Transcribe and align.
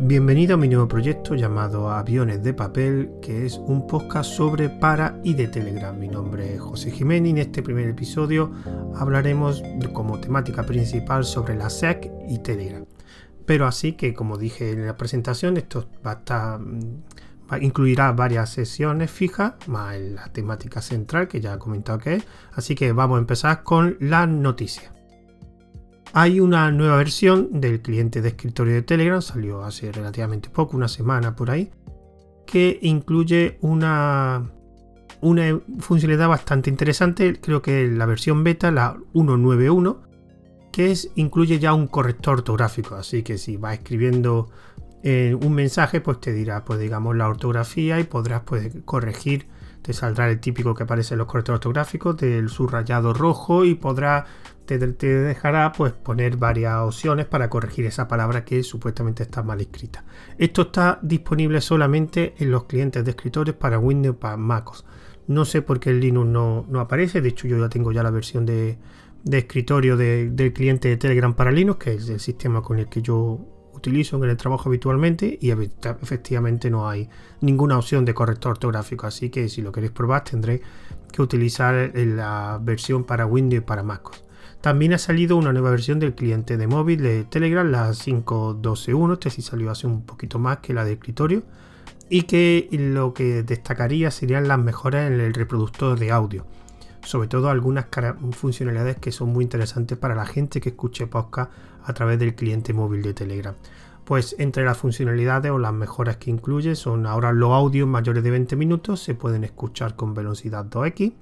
Bienvenido 0.00 0.54
a 0.54 0.56
mi 0.56 0.68
nuevo 0.68 0.86
proyecto 0.86 1.34
llamado 1.34 1.90
Aviones 1.90 2.44
de 2.44 2.54
Papel, 2.54 3.10
que 3.20 3.44
es 3.44 3.58
un 3.58 3.84
podcast 3.88 4.30
sobre 4.30 4.68
para 4.68 5.20
y 5.24 5.34
de 5.34 5.48
Telegram. 5.48 5.98
Mi 5.98 6.06
nombre 6.06 6.54
es 6.54 6.60
José 6.60 6.92
Jiménez 6.92 7.30
y 7.30 7.30
en 7.32 7.38
este 7.38 7.64
primer 7.64 7.88
episodio 7.88 8.52
hablaremos 8.94 9.60
como 9.92 10.20
temática 10.20 10.62
principal 10.62 11.24
sobre 11.24 11.56
la 11.56 11.68
SEC 11.68 12.12
y 12.28 12.38
Telegram. 12.38 12.86
Pero 13.44 13.66
así 13.66 13.94
que, 13.94 14.14
como 14.14 14.38
dije 14.38 14.70
en 14.70 14.86
la 14.86 14.96
presentación, 14.96 15.56
esto 15.56 15.88
va 16.06 16.12
a 16.12 16.14
estar, 16.14 16.60
incluirá 17.60 18.12
varias 18.12 18.50
sesiones 18.50 19.10
fijas, 19.10 19.54
más 19.66 19.98
la 19.98 20.32
temática 20.32 20.80
central 20.80 21.26
que 21.26 21.40
ya 21.40 21.54
he 21.54 21.58
comentado 21.58 21.98
que 21.98 22.14
es. 22.14 22.24
Así 22.52 22.76
que 22.76 22.92
vamos 22.92 23.16
a 23.16 23.20
empezar 23.20 23.64
con 23.64 23.96
las 23.98 24.28
noticias. 24.28 24.97
Hay 26.12 26.40
una 26.40 26.70
nueva 26.70 26.96
versión 26.96 27.60
del 27.60 27.80
cliente 27.80 28.22
de 28.22 28.28
escritorio 28.30 28.74
de 28.74 28.82
Telegram, 28.82 29.20
salió 29.20 29.62
hace 29.62 29.92
relativamente 29.92 30.48
poco, 30.48 30.76
una 30.76 30.88
semana 30.88 31.36
por 31.36 31.50
ahí, 31.50 31.70
que 32.46 32.78
incluye 32.82 33.58
una, 33.60 34.50
una 35.20 35.60
funcionalidad 35.80 36.28
bastante 36.28 36.70
interesante, 36.70 37.38
creo 37.40 37.60
que 37.60 37.86
la 37.88 38.06
versión 38.06 38.42
beta, 38.42 38.70
la 38.70 38.96
191, 39.12 40.02
que 40.72 40.90
es, 40.90 41.10
incluye 41.14 41.58
ya 41.58 41.74
un 41.74 41.86
corrector 41.86 42.38
ortográfico, 42.38 42.94
así 42.94 43.22
que 43.22 43.36
si 43.36 43.56
vas 43.56 43.74
escribiendo 43.74 44.48
eh, 45.02 45.36
un 45.40 45.52
mensaje, 45.52 46.00
pues 46.00 46.20
te 46.20 46.32
dirá, 46.32 46.64
pues 46.64 46.80
digamos, 46.80 47.16
la 47.16 47.28
ortografía 47.28 48.00
y 48.00 48.04
podrás 48.04 48.42
pues, 48.42 48.70
corregir 48.84 49.46
te 49.88 49.94
saldrá 49.94 50.28
el 50.28 50.38
típico 50.38 50.74
que 50.74 50.82
aparece 50.82 51.14
en 51.14 51.18
los 51.18 51.26
correctores 51.26 51.60
ortográficos 51.60 52.14
del 52.18 52.50
subrayado 52.50 53.14
rojo 53.14 53.64
y 53.64 53.74
podrá 53.74 54.26
te, 54.66 54.76
dejará 54.76 55.72
pues 55.72 55.94
poner 55.94 56.36
varias 56.36 56.76
opciones 56.80 57.24
para 57.24 57.48
corregir 57.48 57.86
esa 57.86 58.06
palabra 58.06 58.44
que 58.44 58.62
supuestamente 58.62 59.22
está 59.22 59.42
mal 59.42 59.62
escrita. 59.62 60.04
Esto 60.36 60.60
está 60.60 60.98
disponible 61.00 61.62
solamente 61.62 62.34
en 62.36 62.50
los 62.50 62.64
clientes 62.64 63.02
de 63.02 63.12
escritores 63.12 63.54
para 63.54 63.78
Windows 63.78 64.18
para 64.18 64.36
MacOS. 64.36 64.84
No 65.26 65.46
sé 65.46 65.62
por 65.62 65.80
qué 65.80 65.88
el 65.88 66.00
Linux 66.00 66.28
no, 66.28 66.80
aparece, 66.80 67.22
de 67.22 67.30
hecho 67.30 67.48
yo 67.48 67.56
ya 67.56 67.70
tengo 67.70 67.90
ya 67.90 68.02
la 68.02 68.10
versión 68.10 68.44
de, 68.44 68.76
escritorio 69.24 69.96
del 69.96 70.52
cliente 70.52 70.88
de 70.88 70.98
Telegram 70.98 71.32
para 71.32 71.50
Linux, 71.50 71.78
que 71.82 71.94
es 71.94 72.10
el 72.10 72.20
sistema 72.20 72.60
con 72.60 72.78
el 72.78 72.90
que 72.90 73.00
yo 73.00 73.40
utilizo 73.78 74.22
en 74.22 74.30
el 74.30 74.36
trabajo 74.36 74.68
habitualmente 74.68 75.38
y 75.40 75.50
efectivamente 75.50 76.70
no 76.70 76.88
hay 76.88 77.08
ninguna 77.40 77.78
opción 77.78 78.04
de 78.04 78.14
corrector 78.14 78.52
ortográfico, 78.52 79.06
así 79.06 79.30
que 79.30 79.48
si 79.48 79.62
lo 79.62 79.72
queréis 79.72 79.92
probar 79.92 80.24
tendré 80.24 80.60
que 81.10 81.22
utilizar 81.22 81.92
la 81.94 82.60
versión 82.62 83.04
para 83.04 83.26
Windows 83.26 83.62
y 83.62 83.64
para 83.64 83.82
MacOS. 83.82 84.24
También 84.60 84.92
ha 84.92 84.98
salido 84.98 85.36
una 85.36 85.52
nueva 85.52 85.70
versión 85.70 86.00
del 86.00 86.14
cliente 86.14 86.56
de 86.56 86.66
móvil 86.66 87.00
de 87.00 87.24
Telegram, 87.24 87.70
la 87.70 87.90
5.12.1, 87.90 89.12
este 89.12 89.30
sí 89.30 89.42
salió 89.42 89.70
hace 89.70 89.86
un 89.86 90.04
poquito 90.04 90.38
más 90.38 90.58
que 90.58 90.74
la 90.74 90.84
de 90.84 90.94
escritorio, 90.94 91.44
y 92.10 92.22
que 92.22 92.68
lo 92.72 93.14
que 93.14 93.42
destacaría 93.42 94.10
serían 94.10 94.48
las 94.48 94.58
mejoras 94.58 95.10
en 95.10 95.20
el 95.20 95.34
reproductor 95.34 95.98
de 95.98 96.10
audio. 96.10 96.44
Sobre 97.04 97.28
todo 97.28 97.48
algunas 97.50 97.86
funcionalidades 98.32 98.96
que 98.96 99.12
son 99.12 99.28
muy 99.30 99.44
interesantes 99.44 99.96
para 99.96 100.14
la 100.14 100.26
gente 100.26 100.60
que 100.60 100.70
escuche 100.70 101.06
podcast 101.06 101.52
a 101.88 101.94
través 101.94 102.18
del 102.18 102.34
cliente 102.34 102.74
móvil 102.74 103.02
de 103.02 103.14
Telegram. 103.14 103.54
Pues 104.04 104.36
entre 104.38 104.64
las 104.64 104.76
funcionalidades 104.76 105.50
o 105.50 105.58
las 105.58 105.72
mejoras 105.72 106.18
que 106.18 106.30
incluye 106.30 106.76
son 106.76 107.06
ahora 107.06 107.32
los 107.32 107.50
audios 107.52 107.88
mayores 107.88 108.22
de 108.22 108.30
20 108.30 108.56
minutos 108.56 109.02
se 109.02 109.14
pueden 109.14 109.42
escuchar 109.42 109.96
con 109.96 110.14
velocidad 110.14 110.66
2x 110.66 111.14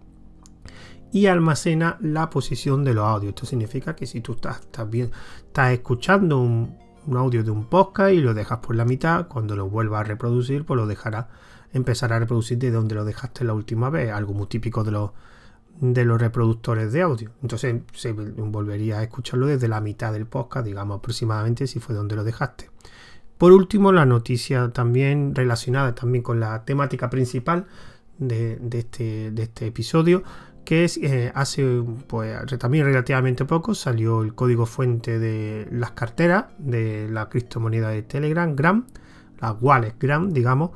y 1.12 1.26
almacena 1.26 1.96
la 2.00 2.30
posición 2.30 2.84
de 2.84 2.94
los 2.94 3.04
audios. 3.04 3.30
Esto 3.30 3.46
significa 3.46 3.94
que 3.94 4.06
si 4.06 4.20
tú 4.20 4.32
estás, 4.32 4.60
bien, 4.90 5.10
estás 5.46 5.72
escuchando 5.72 6.38
un, 6.38 6.76
audio 7.14 7.44
de 7.44 7.52
un 7.52 7.66
podcast 7.66 8.12
y 8.12 8.18
lo 8.18 8.34
dejas 8.34 8.58
por 8.58 8.74
la 8.74 8.84
mitad, 8.84 9.28
cuando 9.28 9.54
lo 9.54 9.68
vuelvas 9.68 10.00
a 10.00 10.04
reproducir, 10.04 10.64
pues 10.64 10.76
lo 10.76 10.86
dejará 10.86 11.28
empezar 11.72 12.12
a 12.12 12.18
reproducir 12.18 12.58
de 12.58 12.72
donde 12.72 12.96
lo 12.96 13.04
dejaste 13.04 13.44
la 13.44 13.54
última 13.54 13.88
vez, 13.88 14.10
algo 14.10 14.34
muy 14.34 14.48
típico 14.48 14.82
de 14.82 14.90
los 14.90 15.10
de 15.80 16.04
los 16.04 16.20
reproductores 16.20 16.92
de 16.92 17.02
audio. 17.02 17.30
Entonces 17.42 17.82
se 17.92 18.12
volvería 18.12 18.98
a 18.98 19.02
escucharlo 19.02 19.46
desde 19.46 19.68
la 19.68 19.80
mitad 19.80 20.12
del 20.12 20.26
podcast, 20.26 20.66
digamos 20.66 20.98
aproximadamente 20.98 21.66
si 21.66 21.80
fue 21.80 21.94
donde 21.94 22.16
lo 22.16 22.24
dejaste. 22.24 22.70
Por 23.38 23.52
último, 23.52 23.92
la 23.92 24.06
noticia 24.06 24.70
también 24.70 25.34
relacionada 25.34 25.94
también 25.94 26.22
con 26.22 26.40
la 26.40 26.64
temática 26.64 27.10
principal 27.10 27.66
de, 28.18 28.58
este, 28.72 29.30
de 29.30 29.42
este 29.42 29.66
episodio 29.66 30.22
que 30.66 30.84
es 30.84 30.98
eh, 30.98 31.30
hace 31.34 31.82
pues, 32.08 32.44
también 32.58 32.84
relativamente 32.84 33.44
poco 33.44 33.74
salió 33.74 34.22
el 34.22 34.34
código 34.34 34.66
fuente 34.66 35.18
de 35.18 35.68
las 35.70 35.92
carteras 35.92 36.46
de 36.58 37.08
la 37.08 37.28
criptomoneda 37.28 37.90
de 37.90 38.02
Telegram, 38.02 38.54
Gram, 38.54 38.84
la 39.40 39.52
wallet 39.52 39.94
Gram, 39.98 40.32
digamos, 40.32 40.72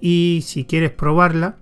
y 0.00 0.40
si 0.46 0.64
quieres 0.64 0.92
probarla, 0.92 1.56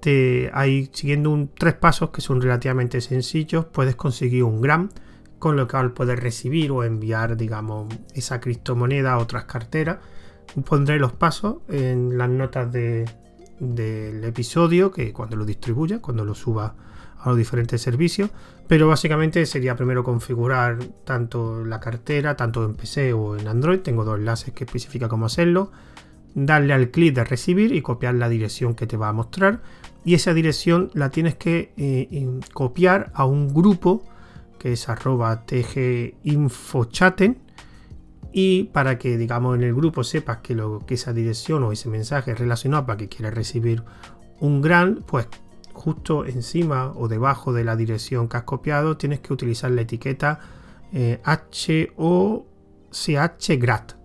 te 0.00 0.50
hay 0.52 0.90
siguiendo 0.92 1.30
un, 1.30 1.50
tres 1.54 1.74
pasos 1.74 2.10
que 2.10 2.20
son 2.20 2.40
relativamente 2.40 3.00
sencillos, 3.00 3.66
puedes 3.66 3.96
conseguir 3.96 4.44
un 4.44 4.60
Gram, 4.60 4.88
con 5.38 5.56
lo 5.56 5.66
cual 5.68 5.92
puedes 5.92 6.18
recibir 6.18 6.70
o 6.70 6.84
enviar, 6.84 7.36
digamos, 7.36 7.92
esa 8.14 8.40
criptomoneda 8.40 9.12
a 9.14 9.18
otras 9.18 9.44
carteras. 9.44 9.98
Pondré 10.64 10.98
los 10.98 11.12
pasos 11.12 11.58
en 11.68 12.18
las 12.18 12.28
notas 12.28 12.70
del 12.72 14.24
episodio, 14.24 14.90
que 14.90 15.12
cuando 15.12 15.36
lo 15.36 15.44
distribuya, 15.44 16.00
cuando 16.00 16.24
lo 16.24 16.34
suba 16.34 16.74
a 17.18 17.28
los 17.28 17.38
diferentes 17.38 17.80
servicios, 17.80 18.30
pero 18.66 18.88
básicamente 18.88 19.44
sería 19.46 19.76
primero 19.76 20.02
configurar 20.02 20.78
tanto 21.04 21.64
la 21.64 21.80
cartera, 21.80 22.36
tanto 22.36 22.64
en 22.64 22.74
PC 22.74 23.12
o 23.12 23.36
en 23.36 23.46
Android, 23.48 23.80
tengo 23.80 24.04
dos 24.04 24.18
enlaces 24.18 24.52
que 24.54 24.64
especifica 24.64 25.08
cómo 25.08 25.26
hacerlo, 25.26 25.70
darle 26.34 26.72
al 26.72 26.90
clic 26.90 27.14
de 27.14 27.24
recibir 27.24 27.74
y 27.74 27.82
copiar 27.82 28.14
la 28.14 28.28
dirección 28.28 28.74
que 28.74 28.86
te 28.86 28.96
va 28.96 29.08
a 29.08 29.12
mostrar 29.12 29.60
y 30.04 30.14
esa 30.14 30.32
dirección 30.32 30.90
la 30.94 31.10
tienes 31.10 31.34
que 31.34 31.72
eh, 31.76 32.40
copiar 32.52 33.10
a 33.14 33.24
un 33.24 33.52
grupo 33.52 34.04
que 34.58 34.72
es 34.72 34.88
arroba 34.88 35.44
tginfochaten 35.44 37.38
y 38.32 38.64
para 38.64 38.98
que 38.98 39.18
digamos 39.18 39.56
en 39.56 39.64
el 39.64 39.74
grupo 39.74 40.04
sepas 40.04 40.38
que, 40.38 40.54
lo, 40.54 40.84
que 40.86 40.94
esa 40.94 41.12
dirección 41.12 41.64
o 41.64 41.72
ese 41.72 41.88
mensaje 41.88 42.32
es 42.32 42.38
relacionado 42.38 42.86
para 42.86 42.98
que 42.98 43.08
quieras 43.08 43.34
recibir 43.34 43.82
un 44.38 44.62
gran, 44.62 45.04
pues 45.06 45.26
justo 45.72 46.24
encima 46.24 46.92
o 46.94 47.08
debajo 47.08 47.52
de 47.52 47.64
la 47.64 47.76
dirección 47.76 48.28
que 48.28 48.36
has 48.36 48.44
copiado 48.44 48.96
tienes 48.96 49.20
que 49.20 49.32
utilizar 49.32 49.70
la 49.70 49.82
etiqueta 49.82 50.40
eh, 50.92 51.20
HOCHGRAT. 51.96 53.99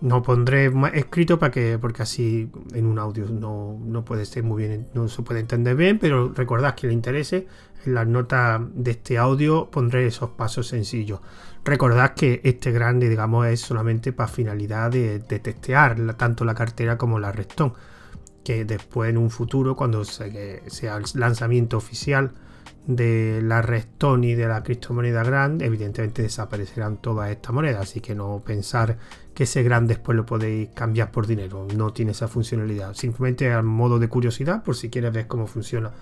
No 0.00 0.22
pondré 0.22 0.72
escrito 0.94 1.38
para 1.38 1.50
que, 1.50 1.78
porque 1.78 2.02
así 2.02 2.50
en 2.72 2.86
un 2.86 2.98
audio 2.98 3.26
no, 3.28 4.04
puede 4.04 4.26
ser 4.26 4.44
muy 4.44 4.62
bien, 4.62 4.86
no 4.94 5.08
se 5.08 5.22
puede 5.22 5.40
entender 5.40 5.74
bien, 5.74 5.98
pero 5.98 6.32
recordad 6.32 6.74
que 6.76 6.86
le 6.86 6.92
interese, 6.92 7.48
en 7.84 7.94
las 7.94 8.06
notas 8.06 8.60
de 8.74 8.92
este 8.92 9.18
audio 9.18 9.70
pondré 9.70 10.06
esos 10.06 10.30
pasos 10.30 10.68
sencillos. 10.68 11.20
Recordad 11.64 12.14
que 12.14 12.40
este 12.44 12.70
grande, 12.70 13.08
digamos, 13.08 13.46
es 13.46 13.60
solamente 13.60 14.12
para 14.12 14.28
finalidad 14.28 14.90
de, 14.90 15.18
testear 15.18 16.14
tanto 16.14 16.44
la 16.44 16.54
cartera 16.54 16.96
como 16.96 17.18
la 17.18 17.32
Redstone 17.32 17.72
que 18.44 18.64
después 18.64 19.10
en 19.10 19.18
un 19.18 19.30
futuro, 19.30 19.76
cuando 19.76 20.04
sea 20.04 20.96
el 20.96 21.04
lanzamiento 21.14 21.76
oficial 21.76 22.32
de 22.88 23.42
la 23.42 23.60
Redstone 23.60 24.28
y 24.28 24.34
de 24.34 24.48
la 24.48 24.62
criptomoneda 24.62 25.22
Grand, 25.22 25.60
evidentemente 25.60 26.22
desaparecerán 26.22 26.96
todas 26.96 27.30
estas 27.30 27.52
monedas, 27.52 27.82
así 27.82 28.00
que 28.00 28.14
no 28.14 28.42
pensar 28.42 28.96
que 29.34 29.44
ese 29.44 29.62
Grand 29.62 29.86
después 29.86 30.16
lo 30.16 30.24
podéis 30.24 30.70
cambiar 30.70 31.10
por 31.10 31.26
dinero, 31.26 31.68
no 31.76 31.92
tiene 31.92 32.12
esa 32.12 32.28
funcionalidad, 32.28 32.94
simplemente 32.94 33.52
a 33.52 33.60
modo 33.60 33.98
de 33.98 34.08
curiosidad, 34.08 34.62
por 34.64 34.74
si 34.74 34.88
quieres 34.88 35.12
ver 35.12 35.26
cómo 35.26 35.46
funciona 35.46 35.92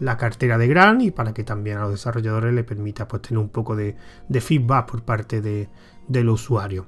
la 0.00 0.18
cartera 0.18 0.58
de 0.58 0.68
Grand 0.68 1.00
y 1.00 1.10
para 1.12 1.32
que 1.32 1.44
también 1.44 1.78
a 1.78 1.84
los 1.84 1.92
desarrolladores 1.92 2.52
le 2.52 2.62
permita 2.62 3.08
pues, 3.08 3.22
tener 3.22 3.38
un 3.38 3.48
poco 3.48 3.74
de, 3.74 3.96
feedback 4.38 4.90
por 4.90 5.02
parte 5.02 5.40
de, 5.40 5.70
del 6.08 6.28
usuario. 6.28 6.86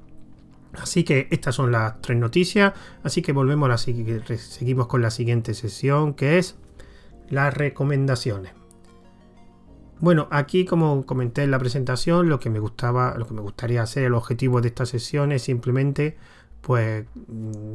Así 0.75 1.03
que 1.03 1.29
estas 1.31 1.55
son 1.55 1.73
las 1.73 2.03
tres 2.03 2.19
noticias. 2.19 2.75
Así 3.03 3.23
que 3.23 3.33
volvemos 3.33 3.67
a 3.67 3.71
la, 3.71 3.79
seguimos 4.37 4.87
con 4.87 5.01
la 5.01 5.11
siguiente 5.11 5.55
sesión 5.55 6.13
que 6.13 6.37
es 6.37 6.57
las 7.31 7.55
recomendaciones. 7.55 8.53
Bueno, 9.99 10.29
aquí 10.31 10.65
como 10.65 11.07
comenté 11.07 11.43
en 11.43 11.51
la 11.51 11.59
presentación, 11.59 12.29
lo 12.29 12.39
que 12.39 12.51
me 12.51 12.59
gustaba, 12.59 13.15
lo 13.17 13.27
que 13.27 13.35
me 13.35 13.41
gustaría 13.41 13.83
hacer, 13.83 14.05
el 14.05 14.15
objetivo 14.15 14.61
de 14.61 14.69
esta 14.69 14.85
sesión 14.85 15.33
es 15.33 15.43
simplemente 15.43 16.17
pues 16.61 17.07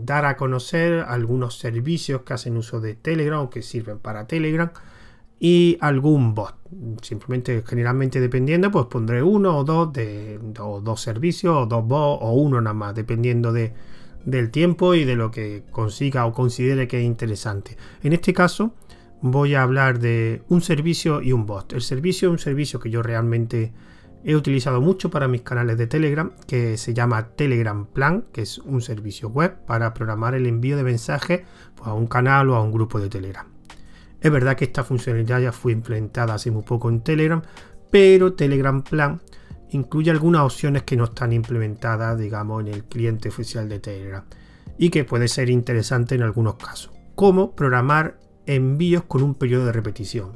dar 0.04 0.26
a 0.26 0.36
conocer 0.36 1.06
algunos 1.08 1.58
servicios 1.58 2.22
que 2.22 2.34
hacen 2.34 2.58
uso 2.58 2.82
de 2.82 2.94
Telegram 2.94 3.40
o 3.40 3.50
que 3.50 3.62
sirven 3.62 4.00
para 4.00 4.28
Telegram 4.28 4.72
y 5.40 5.78
algún 5.82 6.36
bot. 6.36 6.56
Simplemente, 7.02 7.64
generalmente 7.66 8.20
dependiendo, 8.20 8.70
pues 8.70 8.86
pondré 8.86 9.24
uno 9.24 9.58
o 9.58 9.64
dos 9.64 9.92
de 9.92 10.40
dos 10.40 11.02
servicios 11.02 11.56
o 11.56 11.66
dos 11.66 11.88
bots 11.88 12.20
o 12.22 12.34
uno 12.34 12.62
nada 12.62 12.74
más, 12.76 12.94
dependiendo 12.94 13.52
de, 13.52 13.74
del 14.26 14.52
tiempo 14.52 14.94
y 14.94 15.06
de 15.06 15.16
lo 15.16 15.32
que 15.32 15.64
consiga 15.72 16.26
o 16.26 16.34
considere 16.34 16.88
que 16.88 17.00
es 17.00 17.06
interesante. 17.06 17.78
En 18.04 18.14
este 18.14 18.34
caso, 18.34 18.76
voy 19.22 19.56
a 19.56 19.64
hablar 19.64 20.00
de 20.00 20.44
un 20.50 20.62
servicio 20.62 21.22
y 21.22 21.32
un 21.32 21.46
bot. 21.46 21.74
El 21.74 21.82
servicio 21.82 22.30
es 22.30 22.32
un 22.32 22.40
servicio 22.40 22.80
que 22.80 22.90
yo 22.90 23.04
realmente 23.04 23.72
he 24.24 24.36
utilizado 24.36 24.82
mucho 24.82 25.10
para 25.10 25.28
mis 25.28 25.42
canales 25.42 25.78
de 25.78 25.88
Telegram, 25.88 26.32
que 26.48 26.78
se 26.78 26.94
llama 26.94 27.30
Telegram 27.30 27.86
Plan, 27.86 28.26
que 28.32 28.42
es 28.42 28.58
un 28.60 28.82
servicio 28.82 29.30
web 29.30 29.66
para 29.66 29.94
programar 29.94 30.36
el 30.36 30.46
envío 30.46 30.78
de 30.78 30.84
mensajes 30.84 31.42
pues, 31.76 31.88
a 31.88 31.94
un 31.94 32.08
canal 32.08 32.50
o 32.50 32.56
a 32.56 32.62
un 32.62 32.72
grupo 32.72 33.00
de 33.00 33.10
Telegram. 33.10 33.48
Es 34.20 34.32
verdad 34.32 34.56
que 34.56 34.66
esta 34.66 34.84
funcionalidad 34.84 35.40
ya 35.40 35.52
fue 35.52 35.72
implementada 35.72 36.36
hace 36.36 36.52
muy 36.52 36.64
poco 36.64 36.90
en 36.90 37.02
Telegram, 37.02 37.42
pero 37.90 38.34
Telegram 38.34 38.84
Plan 38.84 39.22
incluye 39.72 40.12
algunas 40.12 40.42
opciones 40.42 40.84
que 40.84 40.96
no 40.96 41.06
están 41.06 41.34
implementadas, 41.34 42.20
digamos, 42.20 42.62
en 42.62 42.68
el 42.68 42.84
cliente 42.84 43.30
oficial 43.30 43.68
de 43.68 43.80
Telegram 43.80 44.24
y 44.78 44.90
que 44.90 45.04
puede 45.04 45.28
ser 45.28 45.50
interesante 45.50 46.16
en 46.16 46.22
algunos 46.22 46.56
casos, 46.56 46.92
como 47.16 47.56
programar 47.56 48.20
envíos 48.46 49.04
con 49.04 49.24
un 49.24 49.36
periodo 49.36 49.66
de 49.66 49.72
repetición. 49.72 50.32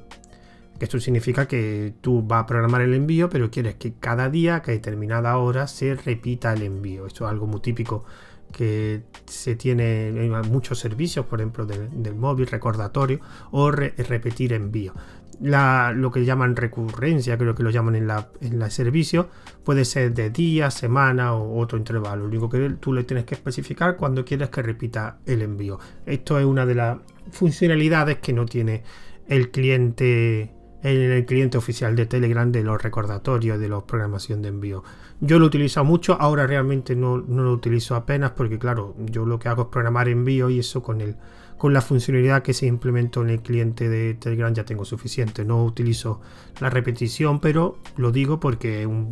Esto 0.80 1.00
significa 1.00 1.48
que 1.48 1.94
tú 2.02 2.22
vas 2.22 2.44
a 2.44 2.46
programar 2.46 2.82
el 2.82 2.94
envío, 2.94 3.30
pero 3.30 3.50
quieres 3.50 3.76
que 3.76 3.94
cada 3.94 4.30
día, 4.30 4.62
que 4.62 4.72
a 4.72 4.74
determinada 4.74 5.38
hora, 5.38 5.68
se 5.68 5.96
repita 5.96 6.54
el 6.54 6.64
envío. 6.64 7.08
Esto 7.08 7.26
es 7.26 7.32
algo 7.32 7.48
muy 7.48 7.62
típico 7.62 8.04
que 8.52 9.04
se 9.26 9.56
tiene 9.56 10.08
en 10.08 10.32
muchos 10.52 10.80
servicios, 10.80 11.26
por 11.26 11.40
ejemplo, 11.40 11.66
del, 11.66 12.16
móvil, 12.16 12.48
recordatorio 12.48 13.20
o 13.52 13.72
repetir 13.72 14.54
envío. 14.54 14.94
lo 15.42 16.12
que 16.12 16.26
llaman 16.26 16.56
recurrencia, 16.56 17.38
creo 17.38 17.56
que 17.56 17.64
lo 17.64 17.70
llaman 17.70 17.96
en 17.96 18.08
la, 18.08 18.30
en 18.42 18.70
servicio, 18.72 19.30
puede 19.64 19.84
ser 19.86 20.14
de 20.14 20.30
día, 20.30 20.72
semana 20.72 21.34
o 21.34 21.58
otro 21.60 21.78
intervalo. 21.78 22.24
Lo 22.24 22.28
único 22.28 22.50
que 22.50 22.70
tú 22.80 22.94
le 22.94 23.04
tienes 23.04 23.26
que 23.26 23.36
especificar 23.36 23.96
cuando 23.98 24.24
quieres 24.24 24.50
que 24.50 24.62
repita 24.62 25.20
el 25.26 25.42
envío. 25.42 25.80
Esto 26.06 26.38
es 26.40 26.46
una 26.46 26.66
de 26.66 26.76
las 26.76 26.98
funcionalidades 27.32 28.18
que 28.18 28.34
no 28.34 28.46
tiene 28.46 28.84
el 29.28 29.52
cliente 29.52 30.52
en 30.84 31.12
el 31.12 31.26
cliente 31.26 31.58
oficial 31.58 31.96
de 31.96 32.06
Telegram 32.06 32.52
de 32.52 32.64
los 32.64 32.80
recordatorios 32.80 33.60
de 33.60 33.70
la 33.70 33.82
programación 33.82 34.44
de 34.44 34.50
envío. 34.50 34.84
Yo 35.20 35.40
lo 35.40 35.48
utilizo 35.48 35.84
mucho, 35.84 36.16
ahora 36.22 36.46
realmente 36.46 36.96
no, 36.96 37.18
lo 37.18 37.52
utilizo 37.54 37.96
apenas 37.96 38.32
porque 38.32 38.60
claro, 38.60 38.96
yo 39.00 39.26
lo 39.26 39.40
que 39.40 39.50
hago 39.50 39.64
es 39.64 39.68
programar 39.70 40.10
envío 40.10 40.50
y 40.52 40.60
eso 40.60 40.84
con 40.84 41.02
el 41.02 41.16
con 41.58 41.74
la 41.74 41.82
funcionalidad 41.82 42.44
que 42.44 42.54
se 42.54 42.66
implementó 42.66 43.22
en 43.22 43.30
el 43.30 43.42
cliente 43.42 43.88
de 43.88 44.14
Telegram 44.16 44.54
ya 44.54 44.66
tengo 44.66 44.84
suficiente. 44.84 45.46
No 45.46 45.64
utilizo 45.64 46.20
la 46.60 46.70
repetición, 46.70 47.40
pero 47.40 47.80
lo 47.96 48.12
digo 48.12 48.42
porque 48.42 48.82
es 48.82 48.88
un, 48.88 49.12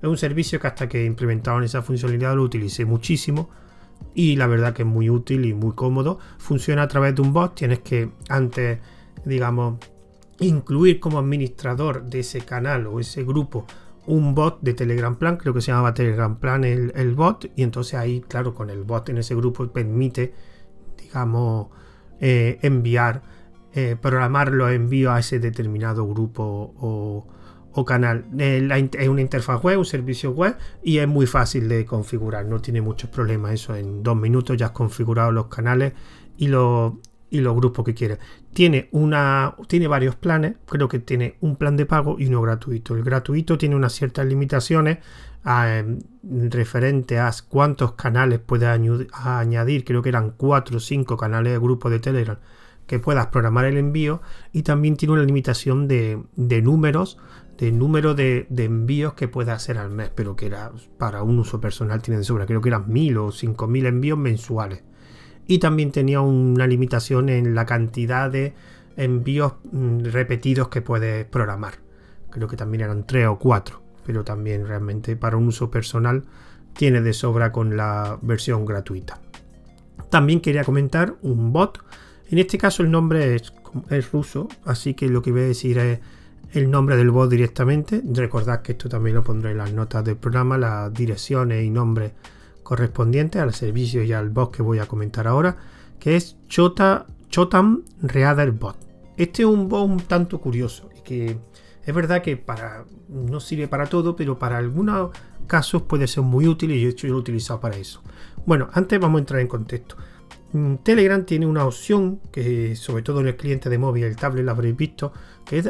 es 0.00 0.08
un 0.08 0.16
servicio 0.16 0.60
que 0.60 0.68
hasta 0.68 0.88
que 0.88 1.04
implementaron 1.04 1.64
esa 1.64 1.82
funcionalidad 1.82 2.36
lo 2.36 2.44
utilicé 2.44 2.84
muchísimo 2.84 3.50
y 4.14 4.36
la 4.36 4.46
verdad 4.46 4.74
que 4.74 4.82
es 4.82 4.88
muy 4.88 5.10
útil 5.10 5.44
y 5.44 5.54
muy 5.54 5.72
cómodo. 5.72 6.18
Funciona 6.38 6.82
a 6.82 6.88
través 6.88 7.14
de 7.14 7.22
un 7.22 7.32
bot, 7.32 7.54
tienes 7.54 7.80
que 7.80 8.10
antes, 8.28 8.78
digamos, 9.24 9.78
incluir 10.40 11.00
como 11.00 11.18
administrador 11.18 12.04
de 12.04 12.20
ese 12.20 12.40
canal 12.40 12.86
o 12.86 13.00
ese 13.00 13.24
grupo 13.24 13.66
un 14.06 14.34
bot 14.34 14.60
de 14.60 14.74
Telegram 14.74 15.16
Plan, 15.16 15.36
creo 15.36 15.54
que 15.54 15.60
se 15.60 15.70
llamaba 15.70 15.94
Telegram 15.94 16.36
Plan 16.36 16.64
el, 16.64 17.14
bot, 17.14 17.50
y 17.54 17.62
entonces 17.62 17.94
ahí, 17.94 18.20
claro, 18.20 18.54
con 18.54 18.70
el 18.70 18.82
bot 18.82 19.08
en 19.08 19.18
ese 19.18 19.34
grupo 19.34 19.66
permite, 19.68 20.34
digamos, 20.98 21.68
eh, 22.18 22.58
enviar, 22.62 23.22
eh, 23.72 23.96
programar 24.00 24.50
los 24.50 24.72
envíos 24.72 25.12
a 25.12 25.20
ese 25.20 25.38
determinado 25.38 26.06
grupo 26.06 26.74
o, 26.76 27.26
canal. 27.86 28.24
es 28.38 29.08
una 29.08 29.20
interfaz 29.20 29.62
web, 29.62 29.78
un 29.78 29.84
servicio 29.84 30.32
web, 30.32 30.56
y 30.82 30.98
es 30.98 31.08
muy 31.08 31.26
fácil 31.26 31.68
de 31.68 31.84
configurar, 31.84 32.46
no 32.46 32.60
tiene 32.60 32.80
muchos 32.80 33.10
problemas. 33.10 33.52
Eso 33.52 33.74
en 33.74 34.02
dos 34.02 34.16
minutos 34.16 34.56
ya 34.56 34.66
has 34.66 34.72
configurado 34.72 35.32
los 35.32 35.46
canales 35.46 35.92
y 36.36 36.48
los, 36.48 36.94
y 37.30 37.40
los 37.40 37.54
grupos 37.56 37.84
que 37.84 37.94
quieras. 37.94 38.18
Tiene, 38.52 38.88
una, 38.92 39.54
tiene 39.68 39.86
varios 39.86 40.16
planes, 40.16 40.54
creo 40.66 40.88
que 40.88 40.98
tiene 40.98 41.36
un 41.40 41.56
plan 41.56 41.76
de 41.76 41.86
pago 41.86 42.16
y 42.18 42.26
uno 42.26 42.42
gratuito. 42.42 42.94
El 42.94 43.04
gratuito 43.04 43.56
tiene 43.56 43.76
unas 43.76 43.92
ciertas 43.92 44.26
limitaciones 44.26 44.98
eh, 45.46 45.98
referente 46.50 47.18
a 47.18 47.30
cuántos 47.48 47.92
canales 47.92 48.40
puedes 48.40 48.68
añadir, 49.12 49.84
creo 49.84 50.02
que 50.02 50.10
eran 50.10 50.32
4 50.36 50.76
o 50.76 50.80
5 50.80 51.16
canales 51.16 51.52
de 51.52 51.58
grupo 51.58 51.88
de 51.88 51.98
Telegram 51.98 52.38
que 52.90 52.98
puedas 52.98 53.28
programar 53.28 53.66
el 53.66 53.76
envío 53.76 54.20
y 54.52 54.64
también 54.64 54.96
tiene 54.96 55.12
una 55.12 55.22
limitación 55.22 55.86
de, 55.86 56.20
números 56.36 57.18
de 57.60 57.72
número 57.72 58.14
de, 58.14 58.46
envíos 58.56 59.12
que 59.12 59.28
puedas 59.28 59.62
hacer 59.62 59.76
al 59.76 59.90
mes, 59.90 60.10
pero 60.14 60.34
que 60.34 60.46
era 60.46 60.72
para 60.96 61.22
un 61.22 61.38
uso 61.38 61.60
personal 61.60 62.00
tiene 62.00 62.18
de 62.18 62.24
sobra, 62.24 62.46
creo 62.46 62.62
que 62.62 62.70
eran 62.70 62.90
mil 62.90 63.18
o 63.18 63.30
cinco 63.30 63.66
mil 63.66 63.84
envíos 63.84 64.18
mensuales 64.18 64.82
y 65.46 65.58
también 65.58 65.92
tenía 65.92 66.22
una 66.22 66.66
limitación 66.66 67.28
en 67.28 67.54
la 67.54 67.66
cantidad 67.66 68.30
de 68.30 68.54
envíos 68.96 69.54
mm, 69.72 70.04
repetidos 70.04 70.68
que 70.68 70.80
puedes 70.80 71.26
programar. 71.26 71.74
Creo 72.30 72.48
que 72.48 72.56
también 72.56 72.82
eran 72.82 73.06
3 73.06 73.26
o 73.26 73.38
4, 73.38 73.82
pero 74.06 74.24
también 74.24 74.66
realmente 74.66 75.16
para 75.16 75.36
un 75.36 75.48
uso 75.48 75.70
personal 75.70 76.22
tiene 76.72 77.00
de 77.00 77.12
sobra 77.12 77.50
con 77.50 77.76
la 77.76 78.18
versión 78.22 78.64
gratuita. 78.64 79.20
También 80.08 80.40
quería 80.40 80.62
comentar 80.62 81.16
un 81.22 81.52
bot. 81.52 81.82
En 82.30 82.38
este 82.38 82.56
caso 82.56 82.84
el 82.84 82.90
nombre 82.90 83.34
es, 83.34 83.52
es 83.90 84.12
ruso, 84.12 84.48
así 84.64 84.94
que 84.94 85.08
lo 85.08 85.20
que 85.20 85.32
voy 85.32 85.40
a 85.40 85.44
decir 85.46 85.78
es 85.78 85.98
el 86.52 86.70
nombre 86.70 86.96
del 86.96 87.10
bot 87.10 87.30
directamente. 87.30 88.02
Recordad 88.04 88.62
que 88.62 88.72
esto 88.72 88.88
también 88.88 89.16
lo 89.16 89.22
pondré 89.22 89.52
en 89.52 89.58
las 89.58 89.72
notas 89.72 90.04
del 90.04 90.16
programa, 90.16 90.58
las 90.58 90.92
direcciones 90.92 91.64
y 91.64 91.70
nombres 91.70 92.12
correspondiente 92.62 93.38
al 93.38 93.52
servicio 93.54 94.02
y 94.02 94.12
al 94.12 94.30
bot 94.30 94.54
que 94.54 94.62
voy 94.62 94.78
a 94.78 94.86
comentar 94.86 95.26
ahora, 95.26 95.56
que 95.98 96.16
es 96.16 96.36
Chota, 96.48 97.06
Chotam 97.28 97.82
Reader 98.02 98.52
Bot. 98.52 98.76
Este 99.16 99.42
es 99.42 99.48
un 99.48 99.68
bot 99.68 99.88
un 99.88 100.00
tanto 100.00 100.40
curioso 100.40 100.88
que 101.04 101.36
es 101.84 101.94
verdad 101.94 102.22
que 102.22 102.36
para, 102.36 102.84
no 103.08 103.40
sirve 103.40 103.66
para 103.66 103.86
todo, 103.86 104.14
pero 104.14 104.38
para 104.38 104.58
algunos 104.58 105.10
casos 105.46 105.82
puede 105.82 106.06
ser 106.06 106.22
muy 106.22 106.46
útil 106.46 106.70
y 106.70 106.80
yo, 106.80 106.90
yo 106.90 107.08
lo 107.08 107.16
he 107.16 107.18
utilizado 107.18 107.58
para 107.58 107.76
eso. 107.76 108.02
Bueno, 108.46 108.68
antes 108.72 109.00
vamos 109.00 109.18
a 109.18 109.20
entrar 109.20 109.40
en 109.40 109.48
contexto. 109.48 109.96
Mm, 110.52 110.76
Telegram 110.76 111.24
tiene 111.24 111.46
una 111.46 111.64
opción 111.64 112.20
que 112.32 112.74
sobre 112.76 113.02
todo 113.02 113.20
en 113.20 113.28
el 113.28 113.36
cliente 113.36 113.68
de 113.68 113.78
móvil, 113.78 114.04
el 114.04 114.16
tablet, 114.16 114.44
lo 114.44 114.50
habréis 114.52 114.76
visto, 114.76 115.12